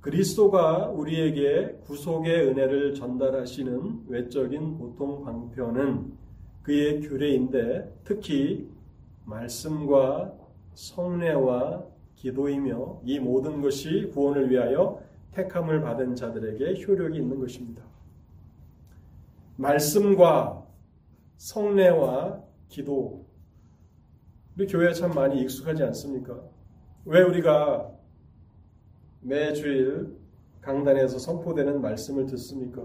[0.00, 6.12] 그리스도가 우리에게 구속의 은혜를 전달하시는 외적인 보통 방편은
[6.62, 8.68] 그의 규례인데 특히
[9.26, 10.32] 말씀과
[10.74, 11.84] 성례와
[12.14, 17.82] 기도이며 이 모든 것이 구원을 위하여 택함을 받은 자들에게 효력이 있는 것입니다.
[19.56, 20.66] 말씀과
[21.36, 23.26] 성례와 기도
[24.56, 26.40] 우리 교회에 참 많이 익숙하지 않습니까?
[27.04, 27.90] 왜 우리가
[29.20, 30.16] 매주일
[30.62, 32.82] 강단에서 선포되는 말씀을 듣습니까?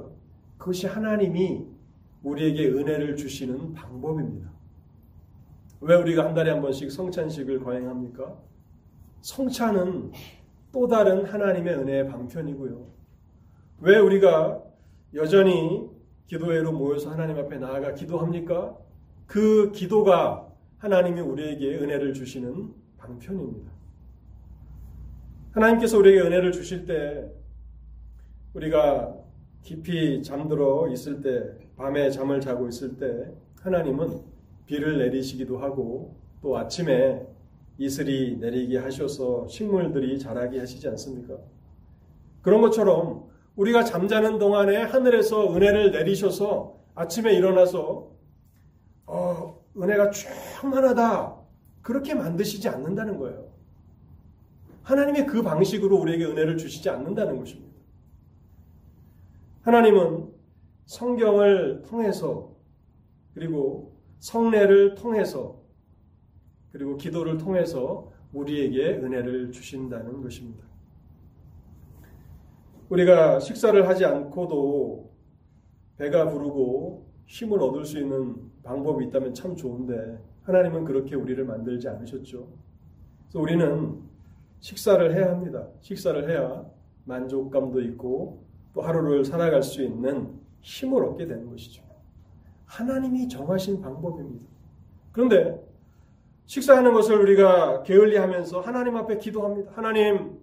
[0.58, 1.65] 그것이 하나님이
[2.23, 4.51] 우리에게 은혜를 주시는 방법입니다.
[5.81, 8.37] 왜 우리가 한 달에 한 번씩 성찬식을 거행합니까?
[9.21, 10.11] 성찬은
[10.71, 12.87] 또 다른 하나님의 은혜의 방편이고요.
[13.79, 14.63] 왜 우리가
[15.15, 15.89] 여전히
[16.27, 18.77] 기도회로 모여서 하나님 앞에 나아가 기도합니까?
[19.25, 23.71] 그 기도가 하나님이 우리에게 은혜를 주시는 방편입니다.
[25.51, 27.29] 하나님께서 우리에게 은혜를 주실 때
[28.53, 29.15] 우리가
[29.63, 34.30] 깊이 잠들어 있을 때, 밤에 잠을 자고 있을 때 하나님은
[34.71, 37.27] 비를 내리시기도 하고 또 아침에
[37.77, 41.38] 이슬이 내리게 하셔서 식물들이 자라게 하시지 않습니까?
[42.41, 48.12] 그런 것처럼 우리가 잠자는 동안에 하늘에서 은혜를 내리셔서 아침에 일어나서
[49.07, 51.36] 어, 은혜가 충만하다
[51.81, 53.51] 그렇게 만드시지 않는다는 거예요.
[54.84, 57.75] 하나님의 그 방식으로 우리에게 은혜를 주시지 않는다는 것입니다.
[59.63, 60.29] 하나님은
[60.86, 62.55] 성경을 통해서
[63.34, 65.60] 그리고 성례를 통해서
[66.71, 70.63] 그리고 기도를 통해서 우리에게 은혜를 주신다는 것입니다.
[72.89, 75.12] 우리가 식사를 하지 않고도
[75.97, 82.47] 배가 부르고 힘을 얻을 수 있는 방법이 있다면 참 좋은데 하나님은 그렇게 우리를 만들지 않으셨죠.
[83.23, 84.01] 그래서 우리는
[84.60, 85.67] 식사를 해야 합니다.
[85.81, 86.65] 식사를 해야
[87.05, 91.90] 만족감도 있고 또 하루를 살아갈 수 있는 힘을 얻게 되는 것이죠.
[92.71, 94.45] 하나님이 정하신 방법입니다.
[95.12, 95.62] 그런데
[96.45, 99.71] 식사하는 것을 우리가 게을리 하면서 하나님 앞에 기도합니다.
[99.75, 100.39] 하나님,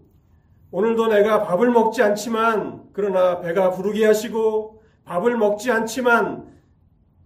[0.71, 6.53] 오늘도 내가 밥을 먹지 않지만, 그러나 배가 부르게 하시고, 밥을 먹지 않지만,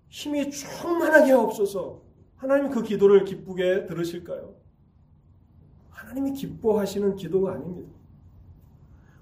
[0.09, 2.01] 힘이 충만하게 하옵소서.
[2.37, 4.55] 하나님 그 기도를 기쁘게 들으실까요?
[5.91, 7.91] 하나님이 기뻐하시는 기도가 아닙니다.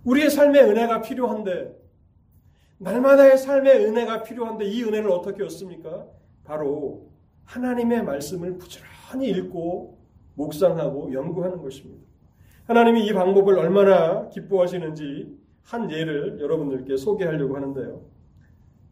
[0.05, 1.80] 우리의 삶에 은혜가 필요한데,
[2.83, 6.07] 날마다의 삶의 은혜가 필요한데, 이 은혜를 어떻게 얻습니까?
[6.45, 7.11] 바로
[7.45, 9.99] 하나님의 말씀을 부지런히 읽고
[10.35, 12.03] 묵상하고 연구하는 것입니다.
[12.65, 18.03] 하나님이 이 방법을 얼마나 기뻐하시는지 한 예를 여러분들께 소개하려고 하는데요.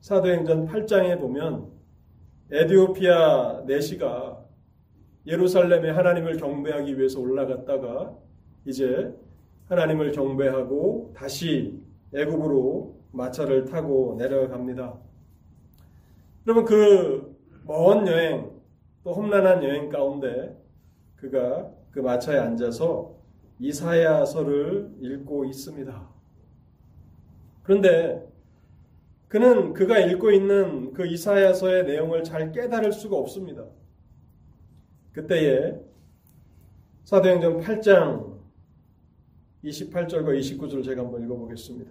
[0.01, 1.68] 사도행전 8장에 보면
[2.51, 4.44] 에디오피아 내시가
[5.27, 8.14] 예루살렘에 하나님을 경배하기 위해서 올라갔다가
[8.66, 9.14] 이제
[9.68, 11.81] 하나님을 경배하고 다시
[12.14, 14.99] 애굽으로 마차를 타고 내려갑니다.
[16.47, 18.51] 여러분 그 먼 여행
[19.05, 20.59] 또 험난한 여행 가운데
[21.16, 23.14] 그가 그 마차에 앉아서
[23.59, 26.09] 이사야서를 읽고 있습니다.
[27.62, 28.27] 그런데
[29.29, 33.66] 그는 그가 읽고 있는 그 이사야서의 내용을 잘 깨달을 수가 없습니다.
[35.12, 35.79] 그때에
[37.05, 38.38] 사도행전 8장
[39.62, 41.90] 28절과 29절을 제가 한번 읽어보겠습니다.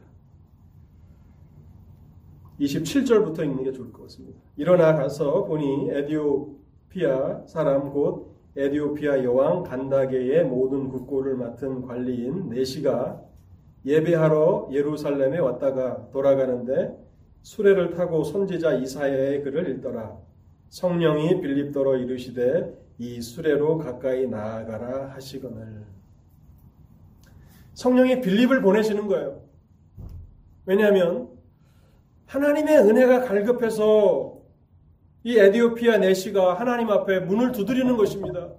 [2.60, 4.40] 27절부터 읽는 게 좋을 것 같습니다.
[4.56, 13.22] 일어나 가서 보니 에디오피아 사람 곧 에디오피아 여왕 간다게의 모든 국고를 맡은 관리인 네시가
[13.86, 16.98] 예배하러 예루살렘에 왔다가 돌아가는데
[17.44, 20.18] 수레를 타고 선지자 이사야의 글을 읽더라.
[20.70, 25.86] 성령이 빌립더러 이르시되 이 수레로 가까이 나아가라 하시거늘.
[27.76, 29.42] 성령이 빌립을 보내시는 거예요.
[30.66, 31.30] 왜냐하면
[32.28, 34.38] 하나님의 은혜가 갈급해서
[35.24, 38.50] 이 에디오피아 내시가 하나님 앞에 문을 두드리는 것입니다.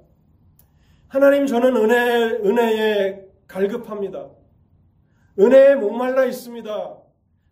[1.06, 4.28] 하나님 저는 은혜, 은혜에 갈급합니다.
[5.38, 6.96] 은혜에 목말라 있습니다.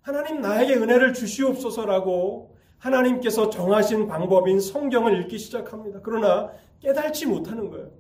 [0.03, 6.01] 하나님 나에게 은혜를 주시옵소서라고 하나님께서 정하신 방법인 성경을 읽기 시작합니다.
[6.03, 7.91] 그러나 깨달지 못하는 거예요.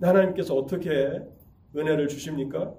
[0.00, 1.22] 하나님께서 어떻게
[1.74, 2.74] 은혜를 주십니까?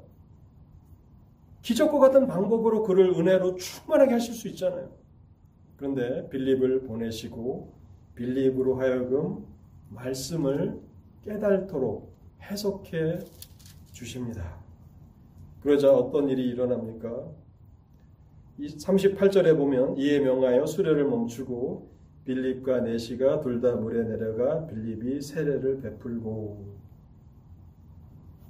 [1.68, 4.90] 기적과 같은 방법으로 그를 은혜로 충만하게 하실 수 있잖아요.
[5.76, 7.74] 그런데 빌립을 보내시고
[8.16, 9.46] 빌립으로 하여금
[9.90, 10.80] 말씀을
[11.26, 13.20] 깨달도록 해석해
[13.92, 14.64] 주십니다.
[15.60, 17.32] 그러자 어떤 일이 일어납니까?
[18.58, 21.92] 38절에 보면 이에 명하여 수레를 멈추고
[22.24, 26.78] 빌립과 네시가 둘 다 물에 내려가 빌립이 세례를 베풀고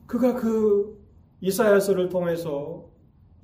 [0.06, 1.04] 그가 그
[1.42, 2.96] 이사야서를 통해서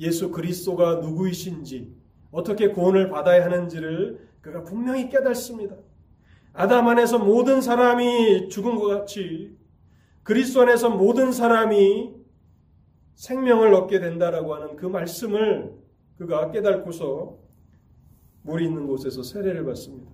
[0.03, 1.95] 예수 그리스도가 누구이신지
[2.31, 5.75] 어떻게 구원을 받아야 하는지를 그가 분명히 깨닫습니다.
[6.51, 9.55] 아담 안에서 모든 사람이 죽은 것 같이
[10.23, 12.13] 그리스도 안에서 모든 사람이
[13.15, 15.73] 생명을 얻게 된다라고 하는 그 말씀을
[16.17, 17.37] 그가 깨닫고서
[18.43, 20.11] 물이 있는 곳에서 세례를 받습니다.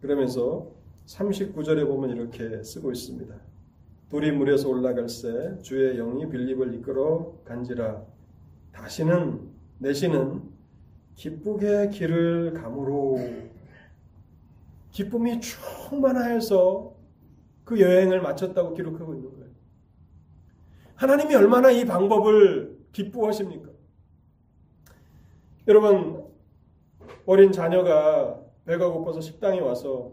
[0.00, 0.72] 그러면서
[1.06, 3.34] 39절에 보면 이렇게 쓰고 있습니다.
[4.10, 8.04] 돌이 물에서 올라갈 새 주의 영이 빌립을 이끌어 간지라
[8.76, 9.40] 다시는
[9.78, 10.42] 내시는
[11.14, 13.18] 기쁘게 길을 감으로
[14.90, 16.94] 기쁨이 충만하여서
[17.64, 19.46] 그 여행을 마쳤다고 기록하고 있는 거예요.
[20.94, 23.70] 하나님이 얼마나 이 방법을 기뻐하십니까?
[25.68, 26.24] 여러분,
[27.24, 30.12] 어린 자녀가 배가 고파서 식당에 와서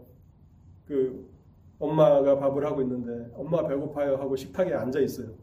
[0.86, 1.30] 그
[1.78, 5.34] 엄마가 밥을 하고 있는데 엄마 배고파요 하고 식탁에 앉아 있어요.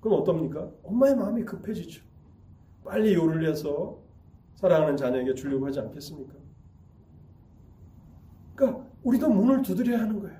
[0.00, 0.70] 그럼 어떻습니까?
[0.82, 2.13] 엄마의 마음이 급해지죠.
[2.84, 3.98] 빨리 요리를 해서
[4.56, 6.34] 사랑하는 자녀에게 주려고 하지 않겠습니까?
[8.54, 10.38] 그러니까 우리도 문을 두드려야 하는 거예요.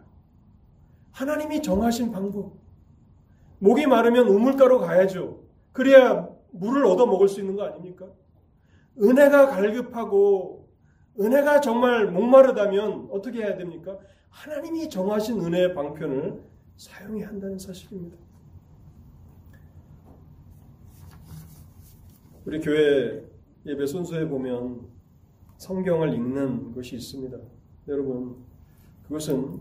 [1.12, 2.54] 하나님이 정하신 방법.
[3.58, 5.42] 목이 마르면 우물가로 가야죠.
[5.72, 8.06] 그래야 물을 얻어 먹을 수 있는 거 아닙니까?
[9.00, 10.68] 은혜가 갈급하고
[11.18, 13.98] 은혜가 정말 목마르다면 어떻게 해야 됩니까?
[14.30, 16.42] 하나님이 정하신 은혜의 방편을
[16.76, 18.16] 사용해야 한다는 사실입니다.
[22.46, 23.24] 우리 교회
[23.64, 24.86] 예배 순서에 보면
[25.56, 27.38] 성경을 읽는 것이 있습니다.
[27.88, 28.36] 여러분,
[29.04, 29.60] 그것은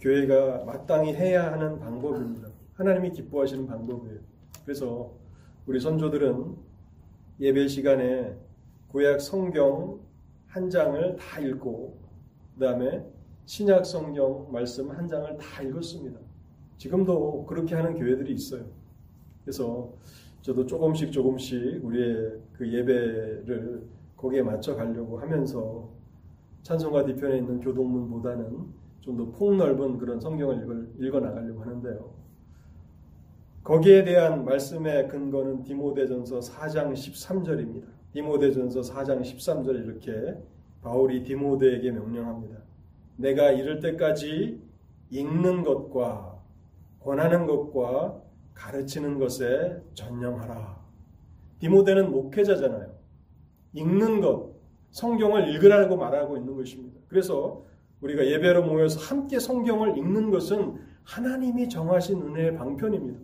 [0.00, 2.48] 교회가 마땅히 해야 하는 방법입니다.
[2.74, 4.18] 하나님이 기뻐하시는 방법이에요.
[4.64, 5.14] 그래서
[5.66, 6.56] 우리 선조들은
[7.40, 8.36] 예배 시간에
[8.88, 10.00] 구약 성경
[10.46, 11.98] 한 장을 다 읽고
[12.54, 13.02] 그 다음에
[13.46, 16.20] 신약 성경 말씀 한 장을 다 읽었습니다.
[16.76, 18.66] 지금도 그렇게 하는 교회들이 있어요.
[19.42, 19.94] 그래서
[20.42, 23.86] 저도 조금씩 조금씩 우리의 그 예배를
[24.16, 25.88] 거기에 맞춰 가려고 하면서
[26.62, 32.10] 찬송가 뒤편에 있는 교동문보다는 좀 더 폭넓은 그런 성경을 읽어 나가려고 하는데요.
[33.64, 37.86] 거기에 대한 말씀의 근거는 디모데전서 4장 13절입니다.
[38.12, 40.36] 디모데전서 4장 13절 이렇게
[40.82, 42.56] 바울이 디모데에게 명령합니다.
[43.16, 44.60] 내가 이럴 때까지
[45.10, 46.38] 읽는 것과
[47.00, 48.22] 권하는 것과
[48.60, 50.78] 가르치는 것에 전념하라.
[51.60, 52.94] 디모데는 목회자잖아요.
[53.72, 54.54] 읽는 것,
[54.90, 57.00] 성경을 읽으라고 말하고 있는 것입니다.
[57.08, 57.64] 그래서
[58.02, 63.20] 우리가 예배로 모여서 함께 성경을 읽는 것은 하나님이 정하신 은혜의 방편입니다.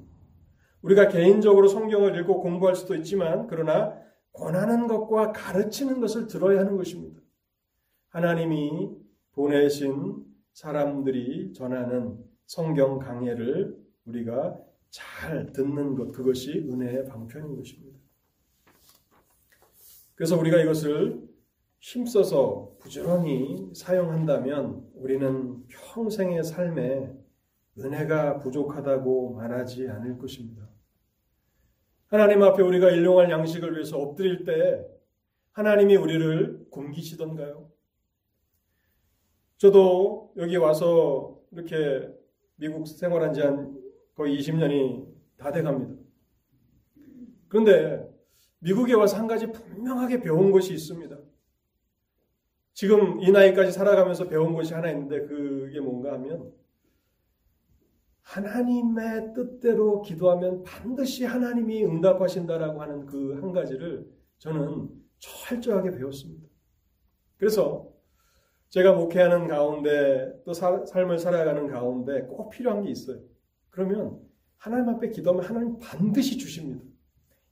[0.82, 3.94] 우리가 개인적으로 성경을 읽고 공부할 수도 있지만 그러나
[4.32, 7.20] 권하는 것과 가르치는 것을 들어야 하는 것입니다.
[8.08, 8.90] 하나님이
[9.32, 14.58] 보내신 사람들이 전하는 성경 강해를 우리가
[14.96, 17.98] 잘 듣는 것, 그것이 은혜의 방편인 것입니다.
[20.14, 21.20] 그래서 우리가 이것을
[21.80, 27.14] 힘써서 부지런히 사용한다면 우리는 평생의 삶에
[27.78, 30.66] 은혜가 부족하다고 말하지 않을 것입니다.
[32.06, 34.82] 하나님 앞에 우리가 일용할 양식을 위해서 엎드릴 때
[35.52, 37.70] 하나님이 우리를 굶기시던가요?
[39.58, 42.08] 저도 여기 와서 이렇게
[42.56, 43.85] 미국 생활한 지 한
[44.16, 45.06] 거의 20년이
[45.36, 46.02] 다 돼 갑니다.
[47.48, 48.08] 그런데
[48.58, 51.16] 미국에 와서 한 가지 분명하게 배운 것이 있습니다.
[52.74, 56.52] 지금 이 나이까지 살아가면서 배운 것이 하나 있는데 그게 뭔가 하면
[58.22, 64.88] 하나님의 뜻대로 기도하면 반드시 하나님이 응답하신다라고 하는 그 한 가지를 저는
[65.18, 66.46] 철저하게 배웠습니다.
[67.38, 67.92] 그래서
[68.70, 73.20] 제가 목회하는 가운데 또 사, 삶을 살아가는 가운데 꼭 필요한 게 있어요.
[73.76, 74.18] 그러면
[74.56, 76.82] 하나님 앞에 기도하면 하나님 반드시 주십니다.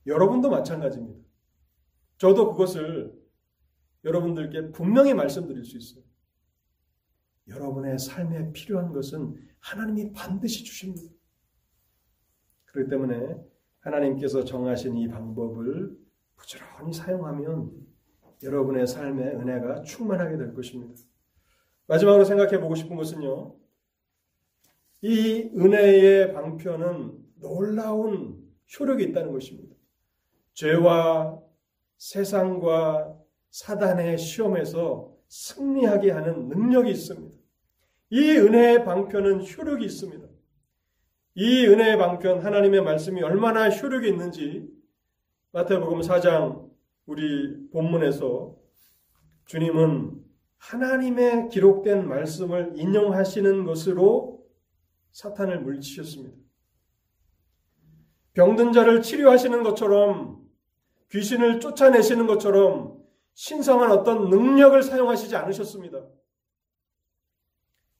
[0.06, 1.20] 여러분도 마찬가지입니다.
[2.16, 3.14] 저도 그것을
[4.04, 6.02] 여러분들께 분명히 말씀드릴 수 있어요.
[7.48, 11.12] 여러분의 삶에 필요한 것은 하나님이 반드시 주십니다.
[12.64, 13.36] 그렇기 때문에
[13.80, 15.94] 하나님께서 정하신 이 방법을
[16.36, 17.70] 부지런히 사용하면
[18.42, 20.94] 여러분의 삶에 은혜가 충만하게 될 것입니다.
[21.86, 23.63] 마지막으로 생각해 보고 싶은 것은요.
[25.06, 28.42] 이 은혜의 방편은 놀라운
[28.72, 29.76] 효력이 있다는 것입니다.
[30.54, 31.38] 죄와
[31.98, 33.14] 세상과
[33.50, 37.36] 사단의 시험에서 승리하게 하는 능력이 있습니다.
[38.08, 40.26] 이 은혜의 방편은 효력이 있습니다.
[41.34, 44.66] 이 은혜의 방편 하나님의 말씀이 얼마나 효력이 있는지
[45.52, 46.70] 마태복음 4장
[47.04, 48.56] 우리 본문에서
[49.44, 50.24] 주님은
[50.56, 54.33] 하나님의 기록된 말씀을 인용하시는 것으로
[55.14, 56.36] 사탄을 물리치셨습니다.
[58.34, 60.44] 병든 자를 치료하시는 것처럼
[61.10, 63.00] 귀신을 쫓아내시는 것처럼
[63.34, 66.04] 신성한 어떤 능력을 사용하시지 않으셨습니다.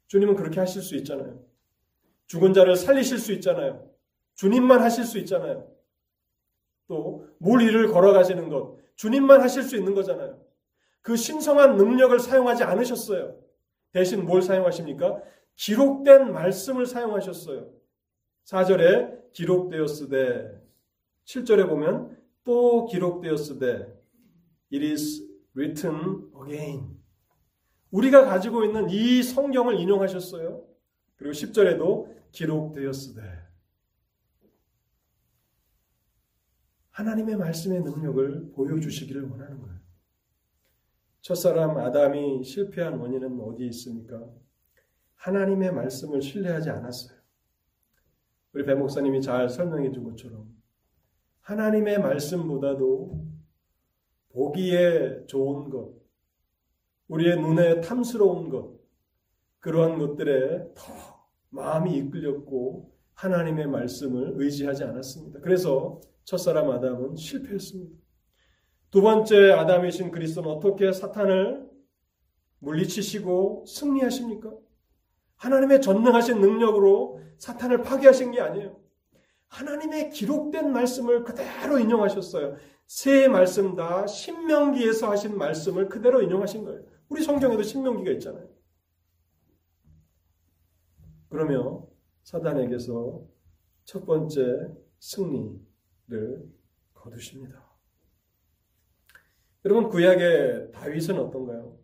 [0.08, 1.40] 주님은 그렇게 하실 수 있잖아요.
[2.26, 3.88] 죽은 자를 살리실 수 있잖아요.
[4.34, 5.70] 주님만 하실 수 있잖아요.
[6.88, 10.42] 또 물 위를 걸어가시는 것 주님만 하실 수 있는 거잖아요.
[11.00, 13.38] 그 신성한 능력을 사용하지 않으셨어요.
[13.92, 15.22] 대신 뭘 사용하십니까?
[15.56, 17.70] 기록된 말씀을 사용하셨어요.
[18.44, 20.62] 4절에 기록되었으되
[21.24, 24.02] 7절에 보면 또 기록되었으되
[24.72, 26.98] it is written again.
[27.90, 30.66] 우리가 가지고 있는 이 성경을 인용하셨어요.
[31.16, 33.22] 그리고 10절에도 기록되었으되
[36.90, 39.78] 하나님의 말씀의 능력을 보여주시기를 원하는 거예요.
[41.22, 44.28] 첫사람 아담이 실패한 원인은 어디에 있습니까?
[45.24, 47.16] 하나님의 말씀을 신뢰하지 않았어요.
[48.52, 50.54] 우리 배 목사님이 잘 설명해 준 것처럼
[51.40, 53.24] 하나님의 말씀보다도
[54.28, 55.94] 보기에 좋은 것,
[57.08, 58.78] 우리의 눈에 탐스러운 것,
[59.60, 65.40] 그러한 것들에 더 마음이 이끌렸고 하나님의 말씀을 의지하지 않았습니다.
[65.40, 67.96] 그래서 첫사람 아담은 실패했습니다.
[68.90, 71.66] 두 번째 아담이신 그리스도는 어떻게 사탄을
[72.58, 74.52] 물리치시고 승리하십니까?
[75.36, 78.80] 하나님의 전능하신 능력으로 사탄을 파괴하신 게 아니에요.
[79.48, 82.56] 하나님의 기록된 말씀을 그대로 인용하셨어요.
[82.86, 86.82] 새 말씀 다 신명기에서 하신 말씀을 그대로 인용하신 거예요.
[87.08, 88.48] 우리 성경에도 신명기가 있잖아요.
[91.28, 91.86] 그러며
[92.24, 93.22] 사단에게서
[93.84, 94.68] 첫 번째
[94.98, 96.52] 승리를
[96.94, 97.74] 거두십니다.
[99.64, 101.78] 여러분 구약의 다윗은 어떤가요?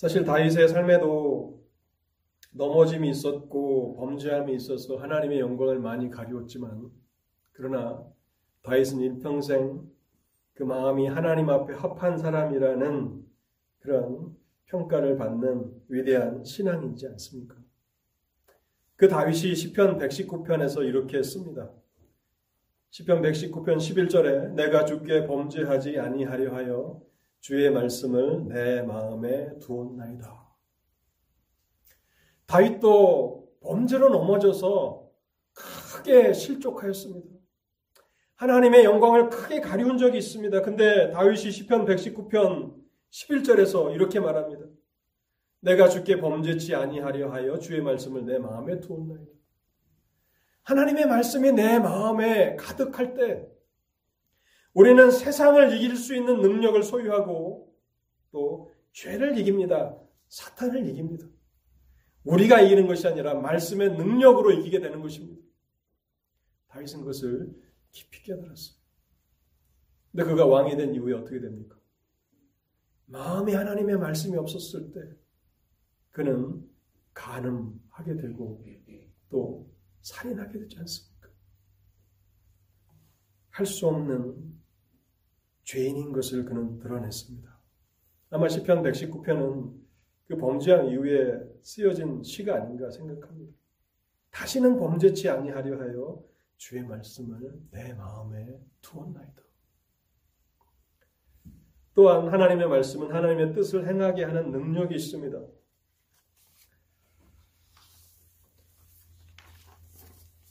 [0.00, 1.62] 사실 다윗의 삶에도
[2.52, 6.90] 넘어짐이 있었고 범죄함이 있어서 하나님의 영광을 많이 가리웠지만
[7.52, 8.02] 그러나
[8.62, 9.86] 다윗은 일평생
[10.54, 13.26] 그 마음이 하나님 앞에 합한 사람이라는
[13.80, 14.34] 그런
[14.64, 17.56] 평가를 받는 위대한 신앙이지 않습니까?
[18.96, 21.70] 그 다윗이 시편 119편에서 이렇게 씁니다.
[22.88, 27.09] 시편 119편 11절에 내가 주께 범죄하지 아니하려 하여
[27.40, 30.48] 주의 말씀을 내 마음에 두었나이다.
[32.46, 35.08] 다윗도 범죄로 넘어져서
[35.52, 37.28] 크게 실족하였습니다.
[38.36, 40.62] 하나님의 영광을 크게 가리운 적이 있습니다.
[40.62, 42.74] 근데 다윗이 시편 119편
[43.10, 44.66] 11절에서 이렇게 말합니다.
[45.60, 49.30] 내가 주께 범죄치 아니하려 하여 주의 말씀을 내 마음에 두었나이다.
[50.62, 53.49] 하나님의 말씀이 내 마음에 가득할 때
[54.72, 57.74] 우리는 세상을 이길 수 있는 능력을 소유하고
[58.30, 59.96] 또 죄를 이깁니다.
[60.28, 61.26] 사탄을 이깁니다.
[62.24, 65.42] 우리가 이기는 것이 아니라 말씀의 능력으로 이기게 되는 것입니다.
[66.68, 67.52] 다윗은 그것을
[67.90, 68.78] 깊이 깨달았어요.
[70.12, 71.76] 근데 그가 왕이 된 이후에 어떻게 됩니까?
[73.06, 75.00] 마음에 하나님의 말씀이 없었을 때
[76.10, 76.68] 그는
[77.14, 78.64] 가늠하게 되고
[79.28, 79.68] 또
[80.02, 81.28] 살인하게 되지 않습니까?
[83.50, 84.59] 할 수 없는
[85.64, 87.60] 죄인인 것을 그는 드러냈습니다.
[88.30, 89.80] 아마 시편 119편은
[90.26, 93.52] 그 범죄한 이후에 쓰여진 시가 아닌가 생각합니다.
[94.30, 96.22] 다시는 범죄치 아니하려 하여
[96.56, 99.42] 주의 말씀을 내 마음에 두었나이다.
[101.94, 105.38] 또한 하나님의 말씀은 하나님의 뜻을 행하게 하는 능력이 있습니다.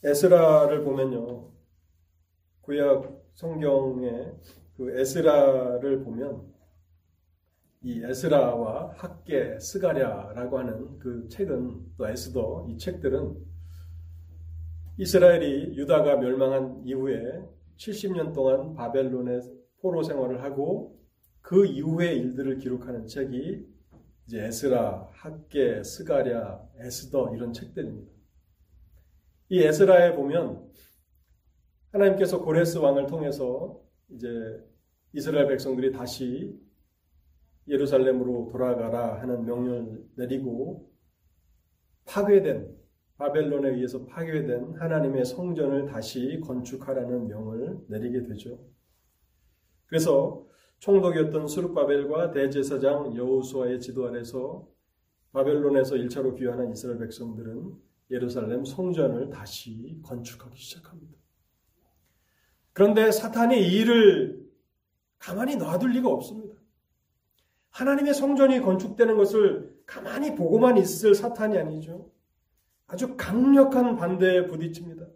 [0.04, 1.50] 에스라를 보면요.
[2.62, 4.32] 구약 성경에
[4.80, 6.40] 그 에스라를 보면
[7.82, 13.36] 이 에스라와 학개 스가랴라고 하는 그 책은 또 에스더 이 책들은
[14.96, 17.42] 이스라엘이 유다가 멸망한 이후에
[17.76, 19.42] 70년 동안 바벨론의
[19.82, 20.98] 포로 생활을 하고
[21.42, 23.66] 그 이후의 일들을 기록하는 책이
[24.26, 28.10] 이제 에스라, 학개, 스가랴, 에스더 이런 책들입니다.
[29.50, 30.72] 이 에스라에 보면
[31.92, 33.78] 하나님께서 고레스 왕을 통해서
[34.08, 34.69] 이제
[35.12, 36.58] 이스라엘 백성들이 다시
[37.66, 40.90] 예루살렘으로 돌아가라 하는 명령을 내리고
[42.04, 42.76] 파괴된
[43.16, 48.58] 바벨론에 의해서 파괴된 하나님의 성전을 다시 건축하라는 명을 내리게 되죠.
[49.86, 50.46] 그래서
[50.78, 54.66] 총독이었던 수르바벨과 대제사장 여호수아의 지도 아래서
[55.32, 57.74] 바벨론에서 1차로 귀환한 이스라엘 백성들은
[58.10, 61.12] 예루살렘 성전을 다시 건축하기 시작합니다.
[62.72, 64.39] 그런데 사탄이 이 일을
[65.20, 66.56] 가만히 놔둘 리가 없습니다.
[67.70, 72.10] 하나님의 성전이 건축되는 것을 가만히 보고만 있을 사탄이 아니죠.
[72.88, 75.06] 아주 강력한 반대에 부딪힙니다.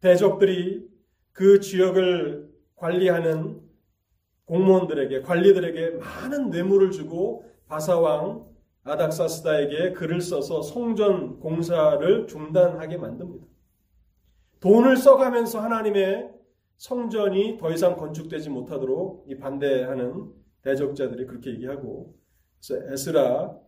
[0.00, 0.88] 대적들이
[1.32, 3.60] 그 지역을 관리하는
[4.44, 8.46] 공무원들에게 관리들에게 많은 뇌물을 주고 바사왕
[8.84, 13.46] 아닥사스다에게 글을 써서 성전 공사를 중단하게 만듭니다.
[14.60, 16.37] 돈을 써가면서 하나님의
[16.78, 22.16] 성전이 더 이상 건축되지 못하도록 이 반대하는 대적자들이 그렇게 얘기하고
[22.60, 23.58] 그래서 에스라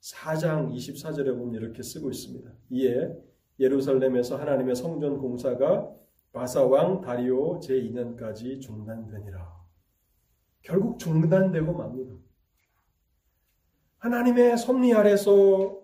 [0.00, 2.50] 4장 24절에 보면 이렇게 쓰고 있습니다.
[2.70, 3.12] 이에
[3.58, 5.90] 예루살렘에서 하나님의 성전 공사가
[6.32, 9.60] 바사 왕 다리오 제2년까지 중단되니라.
[10.62, 12.14] 결국 중단되고 맙니다.
[13.98, 15.80] 하나님의 섭리 아래서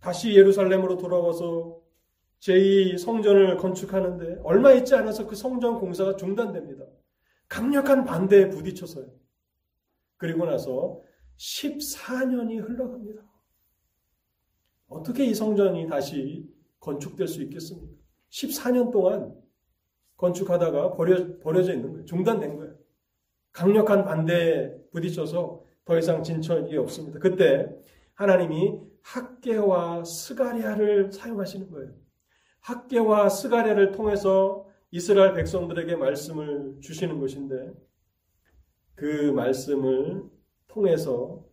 [0.00, 1.77] 다시 예루살렘으로 돌아와서
[2.40, 6.84] 제2 성전을 건축하는데 얼마 있지 않아서 그 성전 공사가 중단됩니다.
[7.48, 9.06] 강력한 반대에 부딪혀서요.
[10.16, 11.00] 그리고 나서
[11.38, 13.22] 14년이 흘러갑니다.
[14.88, 16.48] 어떻게 이 성전이 다시
[16.80, 17.92] 건축될 수 있겠습니까?
[18.30, 19.34] 14년 동안
[20.16, 22.04] 건축하다가 버려, 버려져 있는 거예요.
[22.04, 22.74] 중단된 거예요.
[23.52, 27.18] 강력한 반대에 부딪혀서 더 이상 진척이 없습니다.
[27.18, 27.68] 그때
[28.14, 31.94] 하나님이 학개와 스가랴를 사용하시는 거예요.
[32.60, 37.72] 학개와 스가랴를 통해서 이스라엘 백성들에게 말씀을 주시는 것인데
[38.94, 40.24] 그 말씀을
[40.66, 41.44] 통해서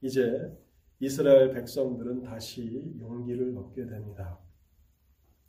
[0.00, 0.52] 이제
[1.00, 4.38] 이스라엘 백성들은 다시 용기를 얻게 됩니다.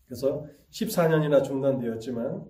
[0.06, 2.50] 그래서 14년이나 중단되었지만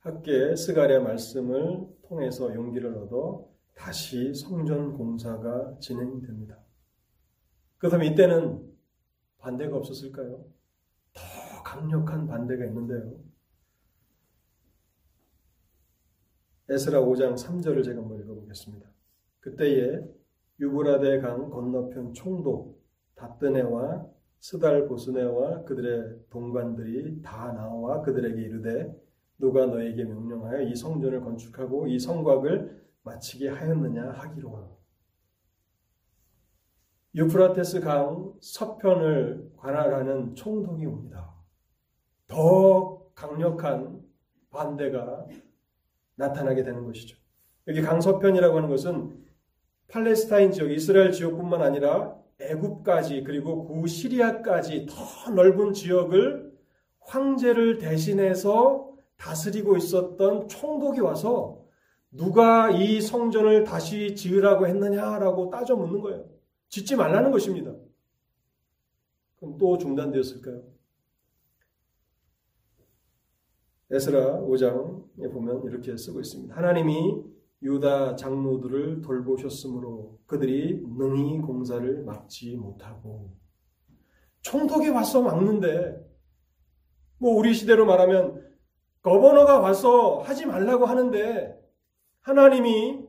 [0.00, 6.58] 학계 스가랴 말씀을 통해서 용기를 얻어 다시 성전 공사가 진행됩니다.
[7.78, 8.72] 그렇다면 이때는
[9.38, 10.44] 반대가 없었을까요?
[11.12, 11.22] 더
[11.72, 13.14] 강력한 반대가 있는데요.
[16.68, 18.86] 에스라 5장 3절을 제가 한번 읽어보겠습니다.
[19.40, 20.02] 그때에
[20.60, 22.78] 유브라데 강 건너편 총독
[23.14, 24.06] 다뜨네와
[24.38, 28.94] 스달 보스네와 그들의 동관들이 다 나와 그들에게 이르되
[29.38, 34.78] 누가 너에게 명령하여 이 성전을 건축하고 이 성곽을 마치게 하였느냐 하기로
[37.14, 41.31] 유프라테스 강 서편을 관할하는 총독이 옵니다.
[42.32, 44.02] 더 강력한
[44.50, 45.26] 반대가
[46.16, 47.16] 나타나게 되는 것이죠.
[47.68, 49.22] 여기 강서편이라고 하는 것은
[49.88, 56.52] 팔레스타인 지역, 이스라엘 지역뿐만 아니라 애굽까지 그리고 구시리아까지 더 넓은 지역을
[57.00, 61.62] 황제를 대신해서 다스리고 있었던 총독이 와서
[62.10, 66.24] 누가 이 성전을 다시 지으라고 했느냐라고 따져 묻는 거예요.
[66.68, 67.72] 짓지 말라는 것입니다.
[69.38, 70.62] 그럼 또 중단되었을까요?
[73.92, 76.56] 에스라 5장에 보면 이렇게 쓰고 있습니다.
[76.56, 77.24] 하나님이
[77.62, 83.34] 유다 장로들을 돌보셨으므로 그들이 능히 공사를 막지 못하고
[84.40, 86.02] 총독이 와서 막는데
[87.18, 88.42] 뭐 우리 시대로 말하면
[89.02, 91.60] 거버너가 와서 하지 말라고 하는데
[92.20, 93.04] 하나님이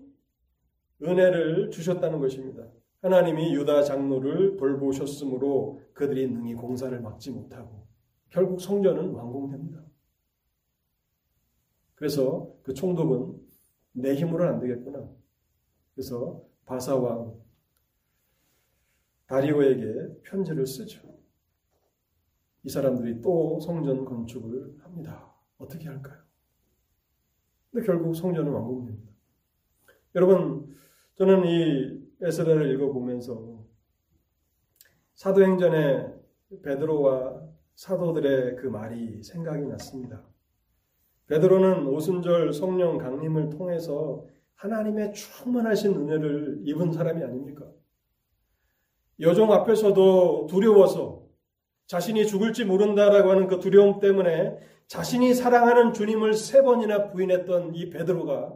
[1.02, 2.68] 은혜를 주셨다는 것입니다.
[3.02, 7.88] 하나님이 유다 장로를 돌보셨으므로 그들이 능히 공사를 막지 못하고
[8.30, 9.83] 결국 성전은 완공됩니다.
[12.04, 13.42] 그래서 그 총독은
[13.94, 15.10] 내 힘으로는 안 되겠구나.
[15.96, 17.42] 그래서 바사왕
[19.28, 21.00] 다리오에게 편지를 쓰죠.
[22.64, 25.34] 이 사람들이 또 성전 건축을 합니다.
[25.58, 26.18] 어떻게 할까요?
[27.72, 29.10] 근데 결국 성전은 완공됩니다.
[30.16, 30.76] 여러분,
[31.14, 33.66] 저는 이 에스라를 읽어보면서
[35.16, 36.20] 사도행전의
[36.64, 40.33] 베드로와 사도들의 그 말이 생각이 났습니다.
[41.28, 47.66] 베드로는 오순절 성령 강림을 통해서 하나님의 충만하신 은혜를 입은 사람이 아닙니까?
[49.20, 51.24] 여종 앞에서도 두려워서
[51.88, 54.58] 자신이 죽을지 모른다라고 하는 그 두려움 때문에
[54.88, 58.54] 자신이 사랑하는 주님을 세 번이나 부인했던 이 베드로가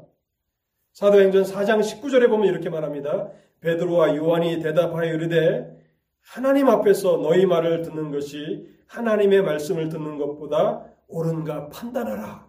[0.94, 3.32] 사도행전 4장 19절에 보면 이렇게 말합니다.
[3.60, 5.78] 베드로와 요한이 대답하여 이르되
[6.22, 12.47] 하나님 앞에서 너희 말을 듣는 것이 하나님의 말씀을 듣는 것보다 옳은가 판단하라.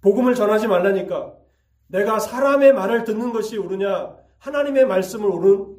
[0.00, 1.36] 복음을 전하지 말라니까
[1.88, 5.76] 내가 사람의 말을 듣는 것이 옳으냐 하나님의 말씀을 옳은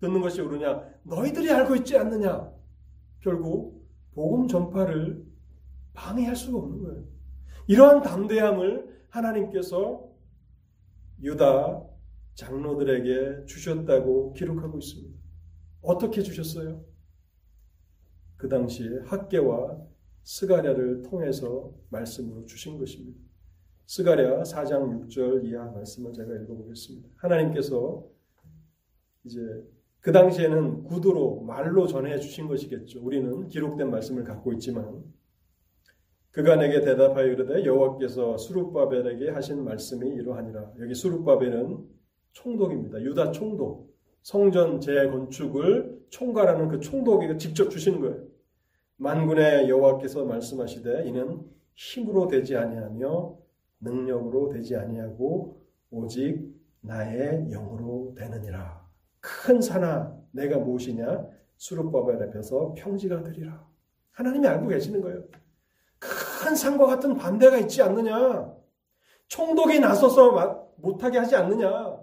[0.00, 2.50] 듣는 것이 옳으냐 너희들이 알고 있지 않느냐
[3.20, 5.24] 결국 복음 전파를
[5.94, 7.04] 방해할 수가 없는 거예요.
[7.66, 10.08] 이러한 담대함을 하나님께서
[11.20, 11.82] 유다
[12.34, 15.18] 장로들에게 주셨다고 기록하고 있습니다.
[15.82, 16.84] 어떻게 주셨어요?
[18.36, 19.78] 그 당시에 학계와
[20.24, 23.20] 스가랴를 통해서 말씀으로 주신 것입니다.
[23.92, 27.10] 스가랴 4장 6절 이하 말씀을 제가 읽어보겠습니다.
[27.16, 28.02] 하나님께서
[29.24, 29.38] 이제
[30.00, 33.04] 그 당시에는 구두로 말로 전해 주신 것이겠죠.
[33.04, 35.04] 우리는 기록된 말씀을 갖고 있지만
[36.30, 40.72] 그가 내게 대답하여 이르되 여호와께서 수룹바벨에게 하신 말씀이 이러하니라.
[40.80, 41.86] 여기 수룹바벨은
[42.32, 43.02] 총독입니다.
[43.02, 43.94] 유다 총독.
[44.22, 48.24] 성전 재건축을 총괄하는 그 총독에게 직접 주신 거예요.
[48.96, 51.42] 만군의 여호와께서 말씀하시되 이는
[51.74, 53.41] 힘으로 되지 아니하며
[53.82, 55.60] 능력으로 되지 아니하고
[55.90, 56.40] 오직
[56.80, 58.82] 나의 영으로 되느니라.
[59.20, 61.26] 큰 산아 내가 무엇이냐
[61.56, 63.64] 수룹바벨 앞에서 평지가 되리라.
[64.12, 65.22] 하나님이 알고 계시는 거예요.
[65.98, 68.52] 큰 산과 같은 반대가 있지 않느냐.
[69.28, 71.96] 총독이 나서서 못하게 하지 않느냐.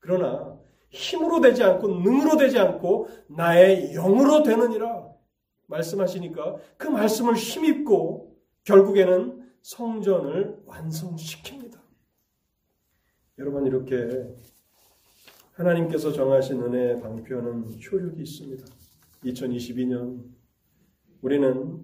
[0.00, 0.58] 그러나
[0.90, 5.08] 힘으로 되지 않고 능으로 되지 않고 나의 영으로 되느니라
[5.66, 11.80] 말씀하시니까 그 말씀을 힘입고 결국에는 성전을 완성시킵니다.
[13.38, 14.28] 여러분 이렇게
[15.52, 18.66] 하나님께서 정하신 은혜의 방편은 효력이 있습니다.
[19.24, 20.22] 2022년
[21.22, 21.82] 우리는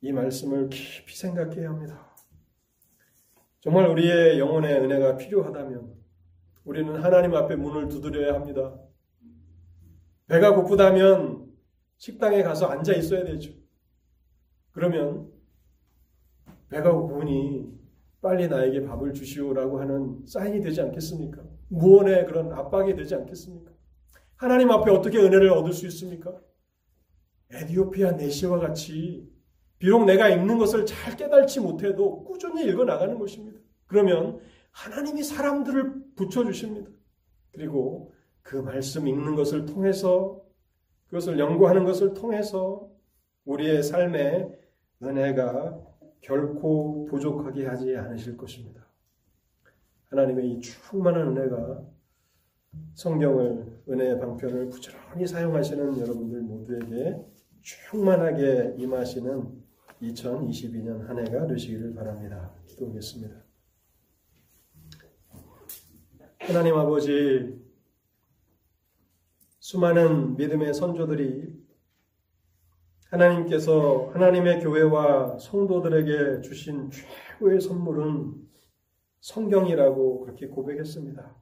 [0.00, 2.14] 이 말씀을 깊이 생각해야 합니다.
[3.58, 5.92] 정말 우리의 영혼의 은혜가 필요하다면
[6.66, 8.78] 우리는 하나님 앞에 문을 두드려야 합니다.
[10.28, 11.52] 배가 고프다면
[11.96, 13.50] 식당에 가서 앉아 있어야 되죠.
[14.70, 15.36] 그러면
[16.70, 17.78] 배가 고프니
[18.20, 21.42] 빨리 나에게 밥을 주시오라고 하는 사인이 되지 않겠습니까?
[21.68, 23.72] 무언의 그런 압박이 되지 않겠습니까?
[24.36, 26.32] 하나님 앞에 어떻게 은혜를 얻을 수 있습니까?
[27.50, 29.28] 에디오피아 네시와 같이
[29.78, 33.60] 비록 내가 읽는 것을 잘 깨달지 못해도 꾸준히 읽어 나가는 것입니다.
[33.86, 34.40] 그러면
[34.72, 36.90] 하나님이 사람들을 붙여 주십니다.
[37.52, 38.12] 그리고
[38.42, 40.42] 그 말씀 읽는 것을 통해서
[41.06, 42.90] 그것을 연구하는 것을 통해서
[43.44, 44.50] 우리의 삶에
[45.02, 45.87] 은혜가
[46.20, 48.86] 결코 부족하게 하지 않으실 것입니다.
[50.06, 51.82] 하나님의 이 충만한 은혜가
[52.94, 57.16] 성경을 은혜의 방편을 부지런히 사용하시는 여러분들 모두에게
[57.62, 59.68] 충만하게 임하시는
[60.02, 62.54] 2022년 한 해가 되시기를 바랍니다.
[62.66, 63.34] 기도하겠습니다.
[66.40, 67.58] 하나님 아버지,
[69.58, 71.67] 수많은 믿음의 선조들이
[73.10, 78.34] 하나님께서 하나님의 교회와 성도들에게 주신 최고의 선물은
[79.20, 81.36] 성경이라고 그렇게 고백했습니다.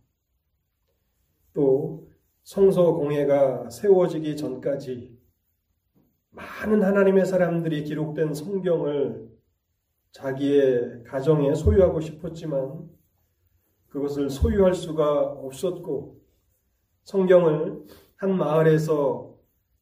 [1.52, 2.08] 또
[2.42, 5.16] 성서 공회가 세워지기 전까지
[6.30, 9.26] 많은 하나님의 사람들이 기록된 성경을
[10.12, 12.88] 자기의 가정에 소유하고 싶었지만
[13.88, 16.20] 그것을 소유할 수가 없었고
[17.02, 17.84] 성경을
[18.16, 19.35] 한 마을에서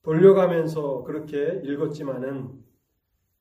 [0.05, 2.63] 돌려가면서 그렇게 읽었지만은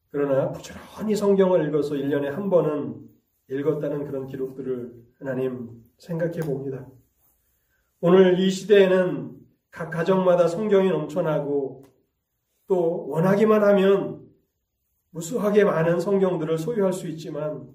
[0.09, 3.01] 그러나 부지런히 성경을 읽어서 1년에 한 번은
[3.49, 6.87] 읽었다는 그런 기록들을 하나님 생각해 봅니다.
[7.99, 9.33] 오늘 이 시대에는
[9.71, 11.85] 각 가정마다 성경이 넘쳐나고
[12.67, 14.23] 또 원하기만 하면
[15.09, 17.67] 무수하게 많은 성경들을 소유할 수 있지만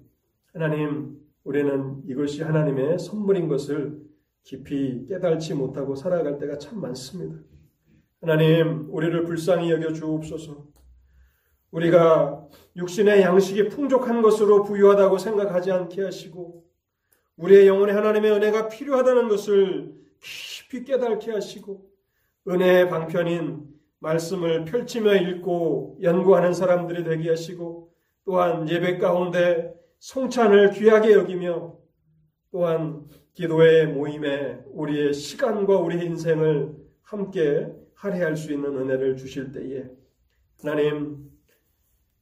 [0.53, 4.01] 하나님 우리는 이것이 하나님의 선물인 것을
[4.43, 7.37] 깊이 깨달지 못하고 살아갈 때가 참 많습니다.
[8.21, 10.67] 하나님 우리를 불쌍히 여겨 주옵소서.
[11.71, 16.65] 우리가 육신의 양식이 풍족한 것으로 부유하다고 생각하지 않게 하시고
[17.37, 21.89] 우리의 영혼에 하나님의 은혜가 필요하다는 것을 깊이 깨닫게 하시고
[22.47, 23.67] 은혜의 방편인
[23.99, 27.93] 말씀을 펼치며 읽고 연구하는 사람들이 되게 하시고
[28.25, 31.77] 또한 예배 가운데 성찬을 귀하게 여기며
[32.51, 37.67] 또한 기도의 모임에 우리의 시간과 우리의 인생을 함께
[37.99, 39.85] 할애할 수 있는 은혜를 주실 때에
[40.61, 41.29] 하나님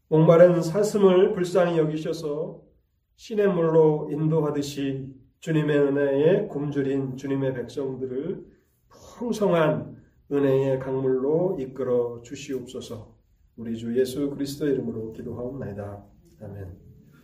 [0.07, 2.63] 목마른 사슴을 불쌍히 여기셔서
[3.15, 8.45] 신의 물로 인도하듯이 주님의 은혜에 굶주린 주님의 백성들을
[8.89, 9.97] 풍성한
[10.31, 13.15] 은혜의 강물로 이끌어 주시옵소서.
[13.57, 16.03] 우리 주 예수 그리스도 이름으로 기도하옵나이다.
[16.41, 16.86] 아멘.